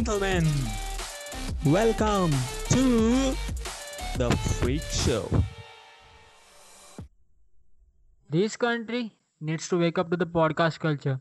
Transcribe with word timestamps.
gentlemen, 0.00 0.46
welcome 1.66 2.30
to 2.70 3.34
the 4.16 4.30
Freak 4.58 4.80
Show. 4.80 5.28
This 8.30 8.56
country 8.56 9.12
needs 9.42 9.68
to 9.68 9.76
wake 9.78 9.98
up 9.98 10.10
to 10.10 10.16
the 10.16 10.24
podcast 10.24 10.78
culture. 10.78 11.20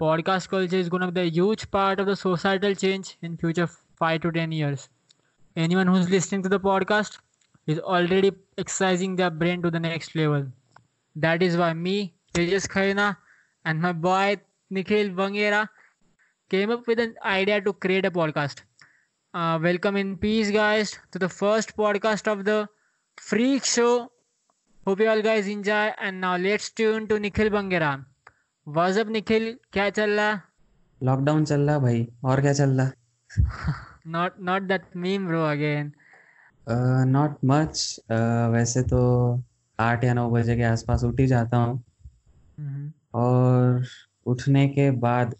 Podcast 0.00 0.48
culture 0.48 0.76
is 0.76 0.88
going 0.88 1.02
to 1.02 1.12
be 1.12 1.20
a 1.20 1.30
huge 1.30 1.70
part 1.70 2.00
of 2.00 2.06
the 2.06 2.16
societal 2.16 2.74
change 2.74 3.18
in 3.20 3.36
future 3.36 3.68
5 3.98 4.22
to 4.22 4.32
10 4.32 4.50
years. 4.50 4.88
Anyone 5.54 5.86
who's 5.86 6.08
listening 6.08 6.42
to 6.44 6.48
the 6.48 6.60
podcast 6.60 7.18
is 7.66 7.78
already 7.80 8.32
exercising 8.56 9.16
their 9.16 9.30
brain 9.30 9.60
to 9.60 9.70
the 9.70 9.80
next 9.80 10.16
level. 10.16 10.46
That 11.16 11.42
is 11.42 11.58
why 11.58 11.74
me, 11.74 12.14
Tejas 12.32 12.66
Khaina, 12.66 13.18
and 13.66 13.82
my 13.82 13.92
boy 13.92 14.40
Nikhil 14.70 15.10
Bangera 15.10 15.68
came 16.50 16.70
up 16.70 16.86
with 16.86 17.00
an 17.00 17.14
idea 17.24 17.60
to 17.60 17.72
create 17.72 18.04
a 18.04 18.10
podcast. 18.10 18.62
Uh, 19.34 19.58
welcome 19.62 19.96
in 19.96 20.16
peace, 20.16 20.50
guys, 20.50 20.98
to 21.12 21.18
the 21.18 21.28
first 21.28 21.76
podcast 21.76 22.26
of 22.32 22.44
the 22.44 22.68
Freak 23.18 23.64
Show. 23.64 24.10
Hope 24.86 25.00
you 25.00 25.08
all 25.08 25.22
guys 25.22 25.48
enjoy. 25.48 25.92
And 26.00 26.20
now 26.20 26.36
let's 26.36 26.70
tune 26.70 27.06
to 27.08 27.18
Nikhil 27.18 27.50
Bangera. 27.50 28.04
What's 28.66 28.96
up, 28.96 29.08
Nikhil? 29.08 29.54
क्या 29.72 29.88
चल 29.98 30.10
रहा? 30.20 30.40
Lockdown 31.00 31.44
चल 31.44 31.60
रहा 31.68 31.78
भाई 31.78 32.06
और 32.24 32.40
क्या 32.40 32.52
चल 32.60 32.70
रहा 32.80 33.74
Not 34.14 34.38
not 34.48 34.66
that 34.70 34.84
meme, 35.04 35.26
bro. 35.30 35.42
Again. 35.52 35.92
Not 36.68 37.36
much 37.44 38.00
वैसे 38.52 38.82
तो 38.92 39.00
आठ 39.80 40.04
या 40.04 40.14
नौ 40.14 40.28
बजे 40.30 40.56
के 40.56 40.62
आसपास 40.64 41.04
उठ 41.04 41.20
ही 41.20 41.26
जाता 41.26 41.56
हूँ 41.56 41.82
Mhm. 42.60 42.90
और 43.14 43.84
उठने 44.32 44.66
के 44.68 44.90
बाद 45.04 45.34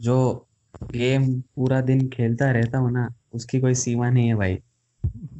जो 0.00 0.46
गेम 0.92 1.40
पूरा 1.40 1.80
दिन 1.80 2.08
खेलता 2.08 2.50
रहता 2.50 2.78
हूँ 2.78 2.92
ना 2.92 3.14
उसकी 3.34 3.60
कोई 3.60 3.74
सीमा 3.74 4.10
नहीं 4.10 4.28
है 4.28 4.34
भाई। 4.34 4.58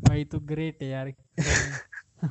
भाई 0.09 0.25
तो 0.25 0.41
ग्रेट 0.41 0.83
है 0.83 0.89
यार 0.89 1.13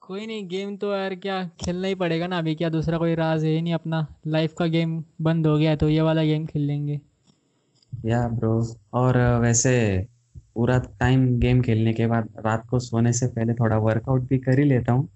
कोई 0.00 0.26
नहीं 0.26 0.48
गेम 0.48 0.76
तो 0.76 0.92
यार 0.92 1.14
क्या 1.14 1.50
खेलना 1.60 1.88
ही 1.88 1.94
पड़ेगा 1.94 2.26
ना 2.26 2.38
अभी 2.38 2.54
क्या 2.54 2.68
दूसरा 2.68 2.98
कोई 2.98 3.14
राज 3.14 3.44
है 3.44 3.60
नहीं 3.60 3.74
अपना। 3.74 4.06
लाइफ 4.26 4.54
का 4.58 4.66
गेम 4.66 5.04
बंद 5.22 5.46
हो 5.46 5.58
गया 5.58 5.70
है, 5.70 5.76
तो 5.76 5.88
ये 5.88 6.00
वाला 6.00 6.22
गेम 6.22 6.46
खेल 6.46 6.62
लेंगे। 6.62 7.00
या 8.04 8.28
ब्रो 8.28 8.76
और 8.92 9.18
वैसे 9.18 10.06
पूरा 10.54 10.78
टाइम 10.78 11.38
गेम 11.38 11.62
खेलने 11.62 11.92
के 11.92 12.06
बाद 12.06 12.28
रात 12.38 12.66
को 12.68 12.78
सोने 12.78 13.12
से 13.12 13.26
पहले 13.26 13.54
थोड़ा 13.54 13.78
वर्कआउट 13.78 14.22
भी 14.22 14.38
कर 14.38 14.58
ही 14.58 14.64
लेता 14.64 14.92
हूँ। 14.92 15.08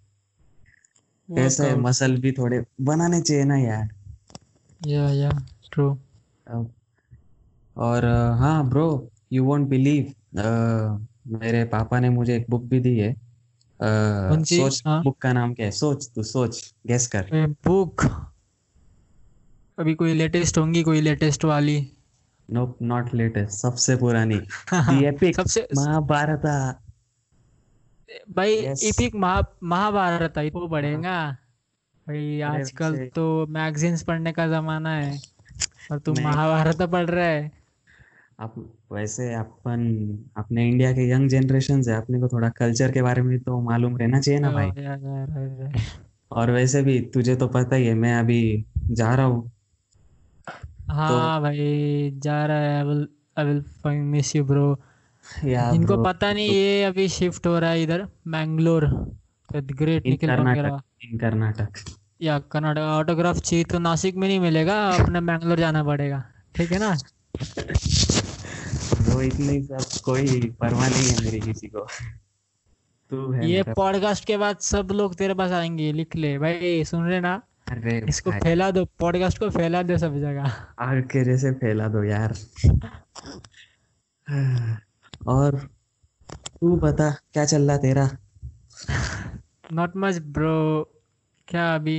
कैसे. 1.36 1.74
मसल 1.74 2.16
भी 2.16 2.32
थोड़े 2.32 2.64
बनाने 2.80 3.20
चाहिए 3.20 3.44
ना 3.44 3.56
यार। 3.56 3.88
या 4.86 5.10
या 5.10 5.30
ट्रू 5.72 5.98
और 7.76 8.04
हाँ 8.38 8.68
ब्रो 8.68 9.10
यू 9.32 9.44
वोंट 9.44 9.68
बिलीव 9.68 10.14
मेरे 11.26 11.64
पापा 11.64 12.00
ने 12.00 12.10
मुझे 12.10 12.36
एक 12.36 12.46
बुक 12.50 12.62
भी 12.62 12.80
दी 12.80 12.98
है। 12.98 13.16
सी? 13.82 14.56
सोच 14.56 14.82
हाँ। 14.86 15.02
बुक 15.02 15.18
का 15.18 15.32
नाम 15.32 15.54
क्या 15.54 15.66
है? 15.66 15.72
सोच 15.72 16.10
तू 16.14 16.22
सोच 16.22 16.74
गेस 16.86 17.06
कर। 17.06 17.54
बुक 17.66 18.04
अभी 19.78 19.94
कोई 19.94 20.14
लेटेस्ट 20.14 20.58
होंगी 20.58 20.82
कोई 20.82 21.00
लेटेस्ट 21.00 21.44
वाली? 21.44 21.92
नो 22.50 22.78
नॉट 22.82 23.14
लेटेस्ट 23.14 23.58
सबसे 23.58 23.96
पुरानी। 23.96 24.34
दी 24.74 25.04
एपिक 25.04 25.36
सबसे 25.36 25.68
महाभारत। 25.76 26.42
भाई 28.36 28.62
Yes. 28.62 28.82
एपिक 28.82 29.14
महा 29.14 29.44
महाभारत 29.62 30.38
है 30.38 30.48
वो 30.48 30.68
पढ़ेगा। 30.68 31.30
भाई 32.08 32.40
अरे 32.40 32.60
आजकल 32.60 33.08
तो 33.14 33.46
मैगजीन्स 33.46 34.02
पढ़ने 34.02 34.32
का 34.32 34.46
जमाना 34.46 34.94
है। 34.94 35.37
और 35.90 35.98
तू 35.98 36.12
नहीं। 36.12 36.24
महाभारत 36.24 36.82
पढ़ 36.82 37.10
रहा 37.10 37.26
है। 37.26 37.50
आप 38.40 38.54
वैसे 38.92 39.34
अपन 39.34 39.80
अपने 40.36 40.68
इंडिया 40.68 40.92
के 40.92 41.10
यंग 41.10 41.28
जनरेशन 41.28 41.82
से 41.82 41.94
अपने 41.94 42.20
को 42.20 42.28
थोड़ा 42.28 42.48
कल्चर 42.48 42.92
के 42.92 43.02
बारे 43.02 43.22
में 43.22 43.38
तो 43.38 43.60
मालूम 43.60 43.96
रहना 43.96 44.20
चाहिए 44.20 44.40
ना 44.40 44.50
भाई। 44.50 44.66
यार, 44.66 44.76
यार, 44.76 45.30
यार, 45.30 45.48
यार। 45.62 45.82
और 46.30 46.50
वैसे 46.50 46.82
भी 46.82 47.00
तुझे 47.14 47.36
तो 47.36 47.48
पता 47.48 47.76
ही 47.76 47.86
है 47.86 47.94
मैं 47.94 48.14
अभी 48.14 48.64
जा 48.90 49.14
रहा 49.14 49.26
हूँ। 49.26 49.50
हाँ 50.88 51.08
तो, 51.08 51.42
भाई 51.42 52.10
जा 52.14 52.44
रहा 52.46 52.56
है 52.56 52.76
I 52.78 52.84
will 52.84 53.06
I 53.38 53.44
will 53.44 53.64
miss 54.02 54.36
you 54.36 54.44
bro 54.44 54.78
या 55.44 55.70
जिनको 55.72 55.94
bro, 55.94 56.04
पता 56.04 56.32
नहीं 56.32 56.50
ये 56.50 56.84
अभी 56.84 57.08
शिफ्ट 57.08 57.46
हो 57.46 57.58
रहा 57.58 57.70
है 57.70 57.82
इधर 57.82 58.06
Mangalore 58.26 58.86
great 59.48 60.06
in 60.06 60.12
Nikhil 60.12 60.30
Bangera 60.30 60.68
Karnataka 60.68 61.04
in 61.04 61.18
Karnataka 61.18 61.78
या 62.22 62.38
कर्नाटक 62.38 62.80
ऑटोग्राफ 62.80 63.36
चाहिए 63.36 63.64
तो 63.64 63.78
नासिक 63.78 64.16
में 64.16 64.28
नहीं 64.28 64.40
मिलेगा 64.40 64.90
अपने 64.90 65.20
बैंगलोर 65.20 65.58
जाना 65.58 65.84
पड़ेगा। 65.84 66.24
ठीक 66.56 66.72
है 66.72 66.78
ना? 66.78 66.96
वो 69.14 69.22
इतनी 69.22 69.62
सब 69.62 70.00
कोई 70.04 70.50
परवाह 70.50 70.88
नहीं 70.88 71.08
है 71.08 71.24
मेरी 71.24 71.40
किसी 71.40 71.68
को। 71.68 71.86
तू 73.10 73.32
है 73.32 73.50
ये 73.50 73.62
पॉडकास्ट 73.62 74.24
के 74.24 74.36
बाद 74.36 74.58
सब 74.58 74.88
लोग 74.92 75.14
तेरे 75.14 75.34
पास 75.34 75.50
आएँगे 75.50 75.92
लिख 75.92 76.16
ले 76.16 76.38
भाई 76.38 76.84
सुन 76.84 77.04
रहे 77.04 77.20
ना? 77.20 77.42
अरे 77.68 78.04
इसको 78.08 78.30
फैला 78.30 78.70
दो 78.70 78.84
पॉडकास्ट 78.84 79.38
को 79.38 79.50
फैला 79.50 79.82
दो 79.82 79.98
सब 79.98 80.18
जगह। 80.18 80.52
आग 80.78 81.02
के 81.02 81.24
जैसे 81.24 81.52
फैला 81.52 81.88
दो 81.88 82.04
यार। 82.04 82.34
और 85.26 85.70
तू 86.60 86.76
बता 86.76 87.10
क्या 87.32 87.44
चल 87.44 87.62
रहा 87.62 87.76
तेरा? 87.76 88.10
नॉट 89.72 89.92
मच 89.96 90.18
ब्रो 90.18 90.90
क्या 91.48 91.74
अभी? 91.74 91.98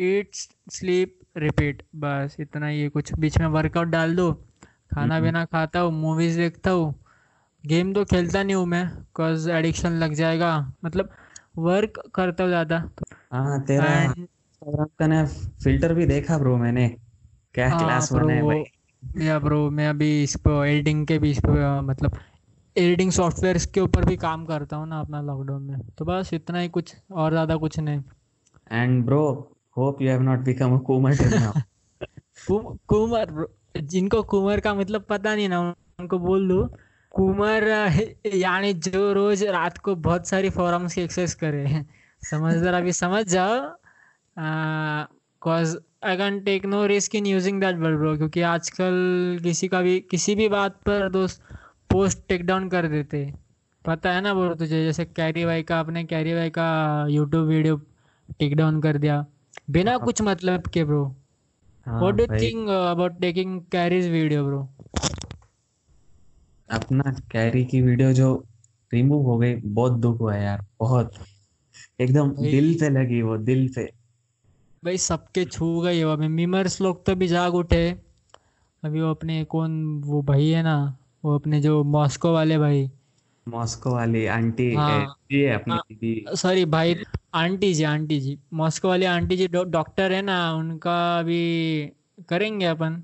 ईट 0.00 0.34
स्लीप 0.72 1.18
रिपीट 1.36 1.82
बस 1.96 2.36
इतना 2.40 2.66
ही 2.66 2.88
कुछ। 2.88 3.12
बीच 3.18 3.38
में 3.38 3.46
वर्कआउट 3.46 3.88
डाल 3.88 4.14
दो। 4.16 4.32
खाना। 4.94 5.20
पीना 5.20 5.44
खाता 5.44 5.80
हूँ 5.80 5.92
मूवीज़ 5.92 6.38
देखता 6.38 6.70
हूँ। 6.70 6.94
गेम 7.64 7.92
तो 7.94 8.04
खेलता 8.04 8.42
नहीं 8.42 8.56
हूँ 8.56 8.66
मैं 8.66 8.86
बिकॉज़ 8.88 9.50
एडिक्शन 9.50 9.92
लग 9.92 10.14
जाएगा। 10.14 10.56
मतलब 10.84 11.10
वर्क 11.58 12.02
करता 12.14 12.44
हूँ 12.44 12.50
ज़्यादा। 12.50 12.78
हाँ 13.32 13.60
तेरा 13.66 13.94
इंस्टाग्राम 14.02 14.86
का 14.98 15.06
ना 15.06 15.24
फ़िल्टर 15.64 15.94
भी 15.94 16.06
देखा 16.06 16.38
ब्रो 16.38 16.56
मैंने। 16.56 16.88
क्या 17.54 17.68
हाँ 17.70 17.78
क्लास 17.78 18.12
बना 18.12 18.32
है 18.32 18.42
भाई। 18.42 18.64
या 19.26 19.38
ब्रो 19.38 19.68
मैं 19.70 19.88
अभी 19.88 20.22
इस 20.22 20.36
पे 20.36 20.50
एडिटिंग 20.70 21.06
के 21.06 21.18
भी 21.18 21.30
इस 21.30 21.38
पे 21.38 21.80
मतलब 21.82 22.18
एडिटिंग 22.76 23.10
सॉफ्टवेयर 23.12 23.58
के 23.74 23.80
ऊपर 23.80 24.04
भी 24.04 24.16
काम 24.16 24.44
करता 24.46 24.76
हूँ 24.76 24.88
ना 24.88 25.00
अपना 25.00 25.20
लॉकडाउन 25.22 25.62
में। 25.62 25.78
तो 25.98 26.04
बस 26.04 26.30
इतना 26.34 26.58
ही 26.58 26.68
कुछ 26.68 26.94
और 27.12 27.30
ज़्यादा 27.30 27.56
कुछ 27.56 27.78
नहीं। 27.78 28.02
And 28.72 29.04
bro 29.04 29.52
hope 29.76 30.02
you 30.02 30.08
have 30.08 30.22
not 30.22 30.38
become 30.38 30.76
a 30.76 31.10
till 31.10 31.38
now 31.38 31.52
कु- 32.48 32.76
कुमार 32.86 33.46
जिनको 33.76 34.22
कुमार 34.22 34.60
का 34.60 34.74
मतलब 34.74 35.04
पता 35.08 35.34
नहीं 35.34 35.48
ना, 35.48 35.60
उनको 36.00 36.18
बोल 36.18 36.48
दो 36.48 36.68
कुमार 37.10 37.64
यानी 38.34 38.72
जो 38.74 39.12
रोज 39.12 39.42
रात 39.44 39.78
को 39.78 39.94
बहुत 39.94 40.26
सारी 40.26 40.50
फोरम्स 40.50 40.94
की 40.94 41.00
एक्सरसाइज 41.00 41.34
करे 41.34 41.84
समझदार 42.22 42.74
अभी 42.74 42.92
समझ 42.92 43.24
जाओ। 43.26 43.60
Cause 45.42 45.76
I 46.04 46.16
can 46.16 46.40
take 46.40 46.66
no 46.66 46.86
risk 46.86 47.14
in 47.14 47.26
using 47.26 47.60
that 47.60 47.76
word 47.76 47.98
bro 47.98 48.16
क्योंकि 48.16 48.40
आजकल 48.40 49.38
किसी 49.42 49.68
का 49.68 49.80
भी, 49.82 50.00
किसी 50.00 50.34
भी 50.34 50.48
बात 50.48 50.76
पर 50.86 51.08
दोस्त 51.08 51.42
पोस्ट 51.90 52.18
टेक 52.28 52.46
डाउन 52.46 52.68
कर 52.68 52.88
देते। 52.88 53.32
पता 53.84 54.12
है 54.12 54.20
ना 54.20 54.34
बोलो 54.34 54.54
तुझे, 54.54 54.84
जैसे 54.84 55.04
कैरी 55.04 55.44
भाई 55.44 55.62
का, 55.62 55.80
अपने 55.80 56.04
कैरी 56.04 56.34
भाई 56.34 56.50
का 56.50 57.06
यूट्यूब 57.10 57.46
वीडियो 57.48 57.80
टेक 58.30 58.56
डाउन 58.56 58.80
कर 58.80 58.98
दिया। 58.98 59.24
बिना 59.70 59.90
हाँ। 59.90 60.00
कुछ 60.00 60.22
मतलब 60.22 60.66
के 60.66 60.84
ब्रो 60.84 61.04
भाई। 61.86 62.38
think 62.38 62.68
uh, 62.68 62.84
about 62.92 63.18
taking 63.20 63.52
Carrie's 63.74 64.08
video, 64.10 64.44
bro? 64.46 64.62
अपना 66.70 67.10
कैरी 67.30 67.64
की 67.64 67.80
वीडियो 67.82 68.12
जो 68.12 68.44
रिमूव 68.92 69.26
हो 69.26 69.36
गई 69.38 69.54
बहुत 69.54 69.92
दुख 69.92 70.20
हुआ 70.20 70.36
यार 70.36 70.64
बहुत। 70.80 71.12
एकदम 72.00 72.30
दिल 72.30 72.74
पे 72.74 72.88
लगी 72.88 73.22
वो 73.22 73.36
दिल 73.36 73.68
पे 73.68 73.84
भाई 74.84 74.98
सबके 74.98 75.44
छू 75.44 75.80
गई 75.80 76.02
वो। 76.04 76.10
अभी 76.10 76.28
मीमर्स 76.28 76.80
लोग 76.80 77.04
तो 77.06 77.14
भी 77.14 77.28
जाग 77.28 77.54
उठे। 77.54 77.88
अभी 78.82 79.00
वो 79.00 79.10
अपने 79.10 79.44
कौन 79.44 80.02
वो 80.02 80.22
भाई 80.22 80.48
है 80.48 80.62
ना 80.62 80.76
वो 81.24 81.34
अपने 81.34 81.60
जो 81.60 81.82
मॉस्को 81.84 82.32
वाले 82.32 82.58
भाई। 82.58 82.90
मॉस्को 83.48 83.94
वाली 83.94 84.26
आंटी 84.26 84.74
हाँ। 84.74 85.16
ए, 85.32 85.36
ये 85.36 85.50
अपनी 85.50 85.74
हाँ। 85.74 85.82
दीदी। 85.92 86.36
सॉरी 86.36 86.64
भाई 86.64 86.96
aunty 87.34 87.74
ji 87.74 87.84
aunty 87.84 88.20
ji. 88.20 88.38
Moscow 88.52 88.88
वाली 88.88 89.04
आंटी 89.04 89.36
जी 89.36 89.48
डॉक्टर 89.48 90.12
है 90.12 90.22
ना 90.22 90.52
उनका 90.52 91.18
अभी 91.18 91.92
करेंगे 92.28 92.66
अपन? 92.66 93.02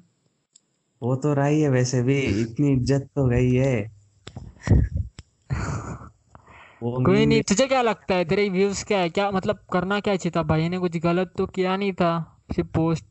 वो 1.03 1.17
तो 1.17 1.35
रही 1.35 1.63
है 1.63 1.69
वैसे 1.69 2.03
भी 2.03 2.19
इतनी 2.19 2.73
इज़्ज़त 2.73 3.03
तो 3.03 3.27
गई 3.27 3.55
है। 3.55 3.91
कोई 6.83 7.27
नहीं 7.27 7.43
तुझे 7.43 7.67
क्या 7.67 7.83
लगता 7.83 8.15
है? 8.15 8.25
तेरे 8.25 8.49
व्यूज़ 8.49 8.85
क्या 8.85 8.99
है? 8.99 9.11
क्या 9.11 9.31
मतलब 9.31 9.59
करना 9.73 10.01
क्या 10.01 10.17
चाहिए 10.17 10.33
था? 10.37 10.43
भाई 10.43 10.69
ने 10.69 10.79
कुछ 10.79 10.97
गलत 10.97 11.33
तो 11.39 11.47
किया 11.47 11.77
नहीं 11.77 11.93
था? 11.93 12.41
सिर्फ़ 12.55 12.71
पोस्ट 12.71 13.05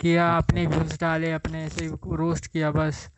किया 0.00 0.36
अपने 0.36 0.66
व्यूज़ 0.66 0.98
डाले 1.00 1.32
अपने 1.32 1.64
ऐसे 1.64 1.86
रोस्ट 2.16 2.46
किया 2.46 2.70
बस। 2.70 3.10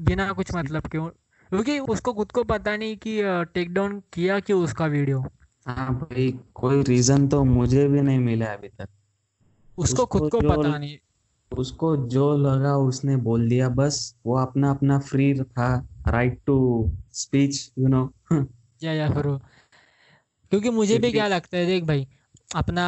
बिना 0.00 0.32
कुछ 0.32 0.54
मतलब 0.54 0.86
क्यों 0.86 1.10
क्योंकि 1.50 1.78
उसको 1.78 2.12
खुद 2.14 2.32
को 2.32 2.44
पता 2.44 2.76
नहीं 2.76 2.96
कि 2.96 3.20
टेक 3.54 3.72
डाउन 3.74 4.00
किया 4.12 4.40
क्यों 4.40 4.62
उसका 4.64 4.86
वीडियो 4.86 5.24
हाँ 5.66 5.94
भाई 5.94 6.30
कोई 6.54 6.82
रीजन 6.82 7.28
तो 7.28 7.42
मुझे 7.44 7.88
भी 7.88 8.00
नहीं 8.00 8.18
मिला 8.18 8.46
अभी 8.46 8.68
तक। 8.68 8.88
उसको 9.78 10.06
खुद 10.06 10.28
को 10.30 10.40
जो 10.40 10.48
पता 10.48 10.78
नहीं। 10.78 10.98
उसको 11.52 11.96
जो 12.06 12.36
लगा 12.36 12.76
उसने 12.76 13.16
बोल 13.16 13.48
दिया 13.48 13.68
बस 13.68 13.98
वो 14.26 14.36
अपना 14.38 14.70
अपना 14.70 14.98
फ्री 14.98 15.32
था 15.40 15.68
right 16.08 16.40
to 16.46 16.56
speech 17.12 17.72
you 17.78 17.88
know 17.88 18.04
या 18.82 18.92
या 18.92 19.08
फिर 19.10 19.26
क्योंकि 20.52 20.70
मुझे 20.70 20.98
भी 20.98 21.10
क्या 21.12 21.26
लगता 21.26 21.56
है 21.56 21.66
देख 21.66 21.84
भाई 21.84 22.06
अपना 22.54 22.86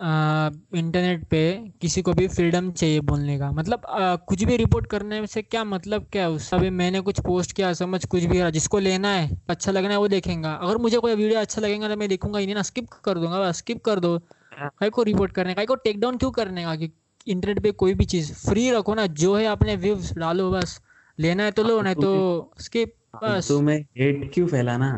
इंटरनेट 0.00 1.24
पे 1.24 1.40
किसी 1.80 2.02
को 2.02 2.12
भी 2.12 2.26
फ्रीडम 2.28 2.70
चाहिए 2.72 3.00
बोलने 3.00 3.38
का। 3.38 3.50
मतलब 3.52 3.86
आ, 3.86 4.16
कुछ 4.16 4.42
भी 4.44 4.56
रिपोर्ट 4.56 4.86
करने 4.86 5.26
से 5.26 5.42
क्या 5.42 5.62
मतलब 5.64 6.06
क्या 6.12 6.22
है? 6.22 6.30
उससे 6.30 6.56
अभी 6.56 6.70
मैंने 6.70 7.00
कुछ 7.00 7.20
पोस्ट 7.20 7.52
किया 7.52 7.72
समझ 7.72 8.04
कुछ 8.06 8.24
भी 8.24 8.50
जिसको 8.50 8.78
लेना 8.78 9.08
है 9.08 9.30
अच्छा 9.50 9.72
लगना 9.72 9.90
है 9.90 9.98
वो 9.98 10.08
देखेगा। 10.08 10.52
अगर 10.52 10.76
मुझे 10.78 10.98
कोई 10.98 11.14
वीडियो 11.14 11.40
अच्छा 11.40 11.60
लगेगा 11.60 11.88
तो 11.88 11.96
मैं 11.96 12.08
देखूँगा 12.08 12.38
ही 12.38 12.46
नहीं 12.46 12.54
ना। 12.54 12.62
स्किप 12.62 12.88
कर 13.04 13.18
दूँगा 13.18 13.50
स्किप 13.52 13.82
कर 13.84 14.00
दो। 14.00 14.16
हाँ। 14.52 14.70
कहीं 14.80 14.90
को 14.90 15.02
रिपोर्ट 15.02 15.32
करने 15.32 15.54
का 15.54 15.64
को 15.64 15.74
टेक 15.76 16.00
डाउन 16.00 16.16
क्यों 16.16 16.30
करने 16.30 16.64
का? 16.64 16.74
कि 16.76 16.90
इंटरनेट 17.26 17.62
पे 17.62 17.70
कोई 17.72 17.94
भी 17.94 18.04
चीज़ 18.04 18.32
फ्री 18.34 18.70
रखो 18.70 18.94
ना 18.94 19.06
जो 19.16 19.34
है 19.36 19.44
अपने 19.46 19.76
व्यूज़ 19.76 20.14
डालो 20.18 20.50
बस। 20.50 20.80
लेना 21.18 21.42
है 21.42 21.50
तो 21.50 21.62
लो 21.62 21.80
नहीं 21.82 21.94
तो 21.94 22.52
स्किप 22.60 22.94
बस। 23.24 23.48
तुम्हें 23.48 23.78
हेट 23.98 24.30
क्यों 24.34 24.46
फैलाना? 24.46 24.92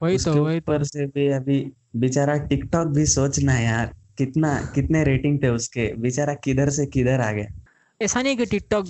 वही 0.00 0.18
तो 0.18 0.34
वही 0.44 0.60
तो। 0.60 0.72
ऊपर 0.72 0.82
से 0.84 1.06
भी 1.06 1.26
अभी 1.32 1.60
बेचारा 1.94 2.36
टिकटॉक 2.46 2.88
भी 2.88 3.06
सोचना 3.08 3.58
यार 3.58 3.92
कितना 4.18 4.54
कितने 4.74 5.02
रेटिंग 5.04 5.42
थे 5.42 5.48
उसके 5.50 5.92
बेचारा 5.98 6.34
किधर 6.44 6.70
से 6.70 6.86
किधर 6.86 7.20
आ 7.20 7.30
गया। 7.32 7.46
ऐसा 8.00 8.22
नहीं 8.22 8.36
कि 8.36 8.46
टिकटॉक 8.46 8.86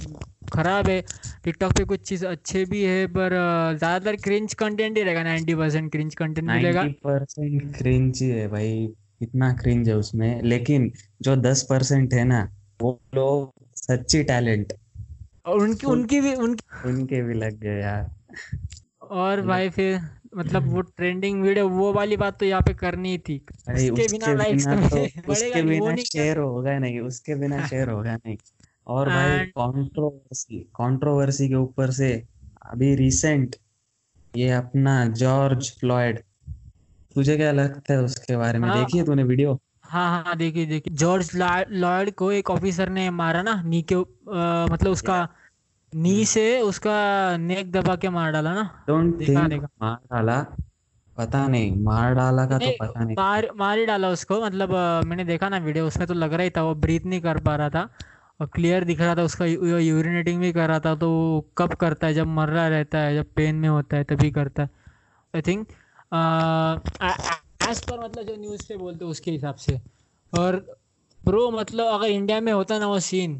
खराब 0.52 0.88
है 0.88 1.00
टिकटॉक 1.44 1.72
पे 1.72 1.84
कुछ 1.84 2.00
चीज़ 2.08 2.24
अच्छे 2.26 2.64
भी 2.64 2.82
है 2.82 3.06
पर 3.08 3.34
ज़्यादातर 3.78 4.16
क्रिंज 4.16 4.54
कंटेंट 4.54 4.96
ही 4.96 5.02
रहेगा 5.02 5.22
नाइन्टी 5.22 5.54
परसेंट 5.54 5.90
क्रिंज 5.92 6.14
कंटेंट 6.14 6.46
मिलेगा। 6.48 6.82
परसेंट 7.04 7.76
क्रिंज 7.76 8.22
ही 8.22 8.28
है 8.28 8.46
भाई 8.48 8.86
कितना 9.20 9.52
क्रिंज 9.52 9.88
है 9.88 9.96
उसमें। 9.96 10.42
लेकिन 10.42 10.90
जो 11.22 11.36
दस 11.38 11.62
परसेंट 11.70 12.14
है 12.14 12.24
ना 12.24 12.48
वो 12.80 12.98
लोग 13.14 13.52
सच्ची 13.76 14.22
टैलेंट 14.24 14.72
और 15.46 15.60
उनकी 15.60 15.86
उनकी 15.86 16.20
भी 16.20 16.34
उनकी 16.36 16.88
उनके 16.88 17.22
भी 17.22 17.34
लग 17.34 17.58
गए 17.60 17.80
यार। 17.80 18.10
और 19.02 19.40
भाई 19.42 19.68
फिर? 19.70 20.00
मतलब 20.32 20.66
वो 20.72 20.80
ट्रेंडिंग 20.80 21.42
वीडियो 21.42 21.68
वो 21.68 21.92
वाली 21.92 22.16
बात 22.16 22.38
तो 22.40 22.46
यहाँ 22.46 22.62
पे 22.62 22.74
करनी 22.74 23.10
ही 23.10 23.18
थी। 23.18 23.36
भाई 23.66 23.88
उसके 23.90 24.06
बिना 24.08 24.32
लाइक्स 24.34 24.66
तो 24.66 25.02
उसके 25.32 25.62
बिना 25.62 25.96
शेयर 25.96 26.38
होगा 26.38 26.78
नहीं 26.78 27.00
उसके 27.00 27.34
बिना 27.34 27.66
शेयर 27.66 27.90
होगा 27.90 28.14
नहीं। 28.16 28.36
और 28.86 29.08
भाई 29.08 29.38
कंट्रोवर्सी 29.58 30.58
कंट्रोवर्सी 30.76 31.48
के 31.48 31.54
ऊपर 31.54 31.90
से 31.90 32.12
अभी 32.66 32.94
रिसेंट 32.94 33.56
ये 34.34 34.50
अपना 34.50 35.04
जॉर्ज 35.14 35.70
फ्लॉयड 35.80 36.22
तुझे 37.14 37.36
क्या 37.36 37.52
लगता 37.52 37.92
है 37.92 37.98
उसके 38.00 38.36
बारे 38.36 38.58
में? 38.58 38.68
हाँ। 38.68 38.78
देखी 38.78 38.98
है 38.98 39.04
तूने 39.04 39.22
वीडियो 39.24 39.58
हाँ 39.84 40.22
हाँ 40.24 40.36
देखिए 40.36 40.66
देखिए 40.66 40.94
जॉर्ज 40.94 41.30
लॉयड 41.36 42.10
को 42.14 42.30
एक 42.32 42.50
ऑफिसर 42.50 42.88
ने 42.88 43.08
मारा 43.10 43.42
ना 43.42 43.62
नी 43.62 43.82
के 43.82 43.94
ऊप- 43.94 44.28
मतलब 44.72 44.92
उसका 44.92 45.16
नी 45.92 46.24
से 46.24 46.60
उसका 46.62 47.36
नेक 47.36 47.70
दबा 47.72 47.94
के 47.96 48.08
मार 48.10 48.32
डाला 48.32 48.52
ना। 48.54 48.62
डोंट 48.88 49.20
थिंक 49.20 49.62
मार 49.82 49.96
डाला। 50.12 50.40
पता 51.16 51.46
नहीं 51.48 51.74
मार 51.82 52.14
डाला 52.14 52.44
का 52.46 52.58
तो 52.58 52.70
पता 52.80 53.04
नहीं। 53.04 53.16
मार 53.16 53.48
मार 53.56 53.78
ही 53.78 53.86
डाला 53.86 54.08
उसको। 54.10 54.40
मतलब 54.44 54.74
मैंने 55.06 55.24
देखा 55.24 55.48
ना 55.48 55.58
वीडियो 55.58 55.86
उसमें 55.86 56.06
तो 56.08 56.14
लग 56.14 56.32
रहा 56.32 56.42
ही 56.42 56.50
था 56.50 56.62
वो 56.62 56.74
ब्रीथ 56.76 57.06
नहीं 57.06 57.20
कर 57.20 57.38
पा 57.40 57.56
रहा 57.56 57.70
था। 57.70 57.88
और 58.40 58.46
क्लियर 58.54 58.84
दिख 58.84 59.00
रहा 59.00 59.14
था 59.16 59.22
उसका 59.22 59.46
यूरिनेटिंग 59.46 60.40
भी 60.40 60.52
कर 60.52 60.68
रहा 60.68 60.80
था 60.80 60.94
तो 60.94 61.10
वो 61.10 61.40
कब 61.58 61.74
करता 61.74 62.06
है? 62.06 62.14
जब 62.14 62.26
मर 62.28 62.48
रहा 62.48 62.68
रहता 62.68 62.98
है 62.98 63.14
जब 63.14 63.32
पेन 63.36 63.54
में 63.56 63.68
होता 63.68 63.96
है 63.96 64.04
तभी 64.04 64.30
करता 64.30 64.62
है। 64.62 64.70
आई 65.34 65.42
थिंक 65.42 65.66
एज 67.68 67.84
पर 67.84 68.04
मतलब 68.04 68.24
जो 68.24 68.36
न्यूज़ 68.36 68.62
पे 68.68 68.76
बोलते 68.76 69.04
हैं 69.04 69.10
उसके 69.10 69.30
हिसाब 69.30 69.54
से। 69.56 69.80
और 70.32 70.56
ब्रो 71.20 71.50
मतलब 71.50 71.86
अगर 71.94 72.06
इंडिया 72.08 72.40
में 72.40 72.52
होता 72.52 72.78
ना 72.78 72.86
वो 72.86 72.98
सीन 73.00 73.36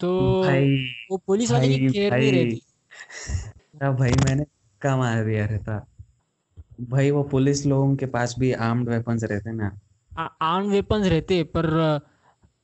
तो 0.00 0.10
भाई 0.42 0.76
वो 1.10 1.16
पुलिस 1.16 1.50
वाले 1.50 1.78
की 1.78 1.88
केयर 1.88 2.18
नहीं 2.18 2.32
रहती। 2.32 2.62
अरे 3.82 3.92
भाई 3.96 4.12
मैंने 4.24 4.44
का 4.82 4.96
मार 4.96 5.24
दिया 5.24 5.44
रहता। 5.46 5.84
भाई 6.80 7.10
वो 7.10 7.22
पुलिस 7.22 7.64
लोगों 7.66 7.94
के 7.96 8.06
पास 8.06 8.34
भी 8.38 8.52
आर्म्ड 8.52 8.88
वेपन्स 8.88 9.24
रहते 9.24 9.52
ना। 9.52 9.70
आर्म 10.42 10.70
वेपन्स 10.70 11.06
रहते 11.06 11.42
पर 11.56 11.68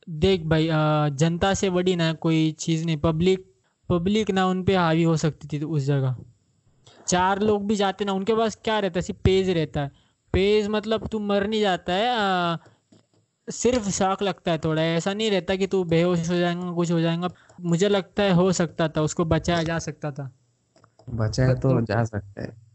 देख 0.09 0.41
भाई 0.45 0.69
जनता 1.17 1.53
से 1.53 1.69
बड़ी 1.69 1.95
ना 1.95 2.11
कोई 2.13 2.51
चीज़ 2.59 2.85
नहीं। 2.85 2.97
पब्लिक 2.97 3.45
पब्लिक 3.89 4.31
ना 4.31 4.45
उन 4.47 4.63
पे 4.63 4.75
हावी 4.75 5.03
हो 5.03 5.15
सकती 5.17 5.47
थी 5.47 5.63
उस 5.65 5.83
जगह। 5.83 6.15
चार 7.07 7.41
लोग 7.41 7.67
भी 7.67 7.75
जाते 7.75 8.05
ना 8.05 8.13
उनके 8.13 8.35
पास 8.35 8.55
क्या 8.63 8.79
रहता 8.79 8.97
है? 8.97 9.01
सिर्फ़ 9.01 9.21
पेज 9.23 9.49
रहता 9.49 9.81
है। 9.81 9.91
पेज 10.33 10.67
मतलब 10.67 11.07
तू 11.07 11.19
मर 11.19 11.47
नहीं 11.47 11.61
जाता 11.61 11.93
है 11.93 12.57
सिर्फ़ 13.49 13.89
शॉक 13.89 14.21
लगता 14.21 14.51
है 14.51 14.57
थोड़ा 14.57 14.81
ऐसा 14.81 15.13
नहीं 15.13 15.31
रहता 15.31 15.55
कि 15.55 15.67
तू 15.67 15.83
बेहोश 15.83 16.29
हो 16.29 16.35
जाएगा 16.35 16.71
कुछ 16.71 16.91
हो 16.91 16.99
जाएगा। 16.99 17.29
मुझे 17.61 17.89
लगता 17.89 18.23
है 18.23 18.33
हो 18.33 18.51
सकता 18.51 18.87
था 18.87 19.01
उसको 19.01 19.25
बचाया 19.25 19.63
जा 19.63 19.79
सकता 19.79 20.11
था। 20.11 20.31
बचाया 21.09 21.53
तो 21.53 21.81
जा 21.81 22.03
सकता 22.03 22.41
है। 22.41 22.67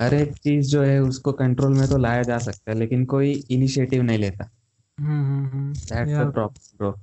हर 0.00 0.14
एक 0.14 0.36
चीज़ 0.36 0.68
जो 0.68 0.82
है 0.82 1.00
उसको 1.00 1.32
कंट्रोल 1.32 1.74
में 1.78 1.88
तो 1.88 1.98
लाया 1.98 2.22
जा 2.22 2.38
सकता 2.38 2.72
है 2.72 2.78
लेकिन 2.78 3.04
कोई 3.04 3.32
इनिशिएटिव 3.32 4.02
नहीं 4.02 4.18
लेता। 4.18 4.50
हम्म 4.98 5.24
हम्म 5.24 5.46
हम्म। 5.46 5.72
दैट्स 5.72 6.74
ब्रो 6.76 6.98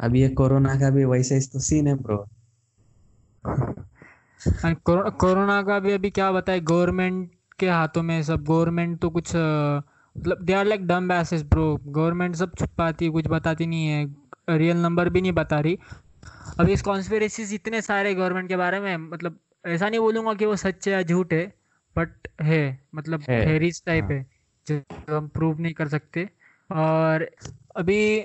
अब 0.00 0.16
ये 0.16 0.28
कोरोना 0.28 0.74
का 0.80 0.90
भी 0.90 1.04
वैसे 1.04 1.34
ही 1.34 1.40
तो 1.46 1.60
सीन 1.60 1.86
है 1.86 1.94
ब्रो 1.94 2.26
कोरोना 5.20 5.62
का 5.62 5.78
भी 5.78 5.92
अभी 5.92 6.10
क्या 6.10 6.32
बताए 6.32 6.60
गवर्नमेंट 6.60 7.30
के 7.58 7.68
हाथों 7.70 8.02
में 8.02 8.22
सब 8.22 8.44
गवर्नमेंट 8.44 9.00
तो 9.00 9.10
कुछ 9.10 9.32
मतलब 10.16 10.42
दे 10.44 10.52
आर 10.52 10.64
लाइक 10.66 10.86
डम 10.86 11.08
बैसेस 11.08 11.42
ब्रो 11.42 11.76
गवर्नमेंट 11.86 12.34
सब 12.36 12.54
छुपाती 12.58 13.08
कुछ 13.08 13.28
बताती 13.28 13.66
नहीं 13.66 13.86
है. 13.86 14.04
रियल 14.50 14.76
नंबर 14.76 15.08
भी 15.08 15.20
नहीं 15.20 15.32
बता 15.32 15.60
रही. 15.60 15.78
अभी 16.60 16.72
इस 16.72 16.82
कॉन्स्पिरेसीज 16.82 17.54
इतने 17.54 17.80
सारे 17.82 18.14
गवर्नमेंट 18.14 18.48
के 18.48 18.56
बारे 18.56 18.80
में 18.80 18.96
मतलब 18.96 19.38
ऐसा 19.64 19.88
नहीं 19.88 20.00
बोलूँगा 20.00 20.34
कि 20.34 20.46
वो 20.46 20.56
सच 20.56 20.88
है 20.88 20.94
या 20.94 21.02
झूठ 21.02 21.32
है. 21.32 21.46
बट 21.96 22.28
है। 22.42 22.86
मतलब 22.94 23.22
थेरीज 23.22 23.82
टाइप 23.86 24.04
हाँ। 24.04 24.12
है 24.12 24.26
जो 24.66 25.16
हम 25.16 25.28
प्रूव 25.28 25.60
नहीं 25.60 25.74
कर 25.74 25.88
सकते. 25.88 26.28
और 26.70 27.28
अभी 27.76 28.24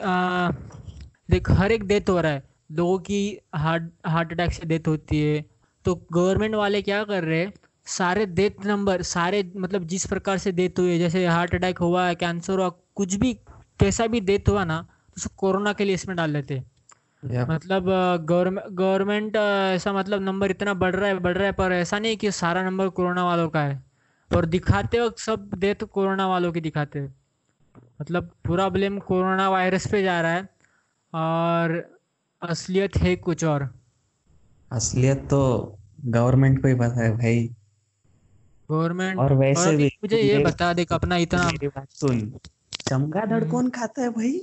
देख 1.31 1.50
हर 1.51 1.72
एक 1.72 1.84
डेथ 1.84 2.10
हो 2.10 2.19
रहा 2.22 2.31
है. 2.31 2.44
लोगों 2.72 2.98
की 3.00 3.39
हार्ट 3.56 3.89
हार्ट 4.07 4.31
अटैक 4.34 4.51
से 4.51 4.66
डेथ 4.66 4.88
होती 4.88 5.22
है. 5.22 5.45
तो 5.86 5.95
गवर्नमेंट 6.13 6.56
वाले 6.56 6.81
क्या 6.81 7.04
कर 7.04 7.24
रहे 7.24 7.39
हैं? 7.39 7.54
सारे 7.88 8.25
डेथ 8.25 8.66
नंबर 8.66 9.01
सारे 9.01 9.51
मतलब 9.57 9.84
जिस 9.88 10.06
प्रकार 10.06 10.38
से 10.38 10.51
डेथ 10.51 10.80
हुई 10.80 10.92
है 10.92 10.98
जैसे 11.00 11.25
हार्ट 11.28 11.56
अटैक 11.56 11.78
हुआ 11.78 12.06
है 12.07 12.16
कैंसर 12.16 12.60
हुआ 12.60 12.69
कुछ 12.95 13.13
भी 13.16 13.34
कैसा 13.79 14.08
भी 14.08 14.20
डेथ 14.22 14.50
हुआ 14.50 14.63
ना 14.65 14.82
तो 14.82 15.13
उसको 15.17 15.36
कोरोना 15.38 15.74
के 15.74 15.86
लिए 15.86 15.96
इसमें 15.96 16.15
डाल 16.17 16.34
देते 16.34 16.53
हैं। 16.53 16.72
Yep. 17.24 17.50
मतलब 17.50 17.86
गवर्नमेंट 18.25 18.74
गवर्नमेंट 18.74 19.36
ऐसा 19.36 19.94
मतलब 19.94 20.22
नंबर 20.22 20.51
इतना 20.51 20.74
बढ़ 20.74 20.96
रहा 20.96 21.10
है 21.10 21.20
बढ़ 21.20 21.38
रहा 21.38 21.46
है 21.46 21.51
पर 21.51 21.72
ऐसा 21.72 22.00
नहीं 22.00 22.17
कि 22.17 22.32
सारा 22.32 22.63
नंबर 22.63 22.89
कोरोना 22.89 23.24
वालों 23.25 23.50
का 23.50 23.62
है। 23.62 23.84
और 24.32 24.46
दिखाते 24.46 25.00
वक्त 25.00 25.20
सब 25.20 25.50
डेथ 25.56 25.84
कोरोना 25.84 26.27
वालों 26.27 26.51
की 26.51 26.62
दिखाते 26.62 27.00
हैं। 27.00 27.15
मतलब 28.01 28.32
पूरा 28.46 28.70
ब्लेम 28.70 29.00
कोरोना 29.00 29.50
वायरस 29.50 29.88
पे 29.88 30.01
जा 30.03 30.22
रहा 30.22 30.32
है 30.32 30.50
और 31.13 31.82
असलियत 32.41 32.98
है 32.98 33.15
कुछ 33.15 33.44
और। 33.44 33.70
असलियत 34.72 35.27
तो 35.29 35.39
गवर्नमेंट 36.06 36.62
को 36.62 36.67
ही 36.67 36.75
पता 36.75 37.03
है 37.03 37.12
भाई। 37.17 37.50
गवर्नमेंट 38.71 39.19
और 39.19 39.33
वैसे 39.33 39.69
अभी 39.69 39.77
भी 39.77 39.86
मुझे 39.86 40.17
ये 40.17 40.38
बता 40.38 40.74
देख 40.74 40.93
अपना 40.93 41.17
इतना 41.17 41.45
मेरी 41.45 41.67
बात 41.67 41.89
सुन। 41.89 42.33
चमगादड़ 42.89 43.39
हम्म। 43.39 43.51
कौन 43.51 43.69
खाता 43.69 44.01
है 44.01 44.09
भाई? 44.09 44.41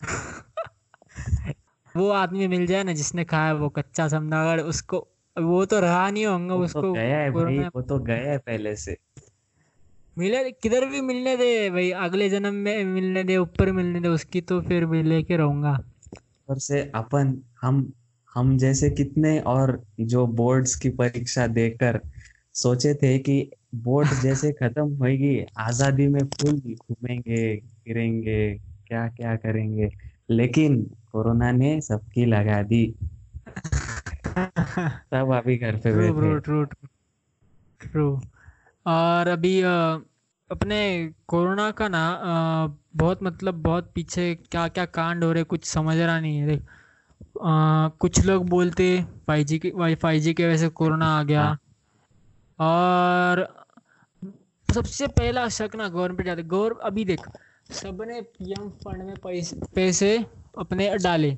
वो 1.96 2.08
आदमी 2.08 2.46
मिल 2.46 2.66
जाए 2.66 2.84
ना 2.84 2.92
जिसने 2.92 3.24
खाया 3.24 3.52
वो 3.52 3.68
कच्चा 3.68 4.08
समनागढ़ 4.08 4.60
उसको 4.60 5.08
वो 5.40 5.64
तो 5.64 5.80
रहा 5.80 6.10
नहीं 6.10 6.26
होगा 6.26 6.54
वो 6.54 6.60
तो 6.60 6.64
उसको 6.64 6.92
गया 6.92 7.18
है 7.18 7.30
भाई 7.30 7.58
वो 7.58 7.82
तो 7.82 7.98
गया 7.98 8.30
है 8.30 8.38
पहले 8.38 8.76
से। 8.76 8.96
मिले 10.18 10.50
किधर 10.50 10.86
भी 10.86 11.00
मिलने 11.00 11.36
दे 11.36 11.70
भाई 11.70 11.90
अगले 11.90 12.30
जन्म 12.30 12.54
में 12.54 12.84
मिलने 12.84 13.24
दे 13.24 13.36
ऊपर 13.36 13.72
मिलने 13.72 14.00
दे 14.00 14.08
उसकी 14.08 14.40
तो 14.40 14.60
फिर 14.60 14.86
भी 14.86 15.02
लेके 15.02 15.36
रहूँगा। 15.36 15.78
ऊपर 16.16 16.58
से 16.58 16.92
अपन 16.94 17.42
हम 17.62 17.92
हम 18.34 18.58
जैसे 18.58 18.90
कितने 18.90 19.40
और 19.40 19.84
जो 20.00 20.26
बोर्ड्स 20.26 20.74
की 20.74 20.88
परीक्षा 20.88 21.46
देकर 21.46 22.00
सोचे 22.54 22.94
थे 22.94 23.18
कि 23.18 23.50
बोर्ड 23.72 24.08
जैसे 24.22 24.50
खत्म 24.52 24.86
होगी 24.96 25.44
आज़ादी 25.58 26.06
में 26.08 26.24
फुल 26.26 26.60
घूमेंगे 26.74 27.56
फिरेंगे 27.56 28.52
क्या 28.86 29.06
क्या 29.08 29.34
करेंगे। 29.36 29.88
लेकिन 30.28 30.82
कोरोना 31.12 31.50
ने 31.52 31.80
सबकी 31.80 32.24
लगा 32.26 32.62
दी। 32.62 32.84
सब 34.28 35.32
अभी 35.36 35.56
घर 35.56 35.76
पे 35.76 35.92
बैठे 35.92 36.38
ट्रू 36.40 36.64
ट्रू 36.64 36.88
ट्रू 37.80 38.20
और 38.86 39.28
अभी 39.28 39.60
अपने 40.50 40.80
कोरोना 41.28 41.70
का 41.70 41.88
ना 41.88 42.04
बहुत 42.96 43.22
मतलब 43.22 43.54
बहुत 43.62 43.90
पीछे 43.94 44.34
क्या 44.50 44.66
क्या 44.68 44.84
कांड 44.84 45.24
हो 45.24 45.32
रहे 45.32 45.42
कुछ 45.44 45.64
समझ 45.64 45.96
रहा 45.96 46.18
नहीं 46.20 46.38
है 46.38 46.46
देख। 46.46 46.62
कुछ 48.00 48.24
लोग 48.26 48.48
बोलते 48.48 49.04
फाइव 49.26 49.44
जी 49.44 49.58
की 49.58 49.70
फाइव 49.94 50.20
जी 50.20 50.34
की 50.34 50.44
वजह 50.44 50.56
से 50.56 50.68
कोरोना 50.70 51.06
आ 51.18 51.22
गया। 51.22 51.42
हाँ। 51.42 51.58
और 52.58 53.57
सबसे 54.68 55.06
पहला 55.08 55.48
शक 55.48 55.76
ना 55.76 55.88
गवर्नमेंट 55.88 56.26
जाते। 56.26 56.42
गौर 56.44 56.78
अभी 56.84 57.04
देख 57.04 57.20
सबने 57.72 58.20
पीएम 58.22 58.68
फंड 58.80 59.02
में 59.02 59.14
पैसे 59.16 59.56
पैसे 59.74 60.16
अपने 60.58 60.88
डाले। 60.98 61.30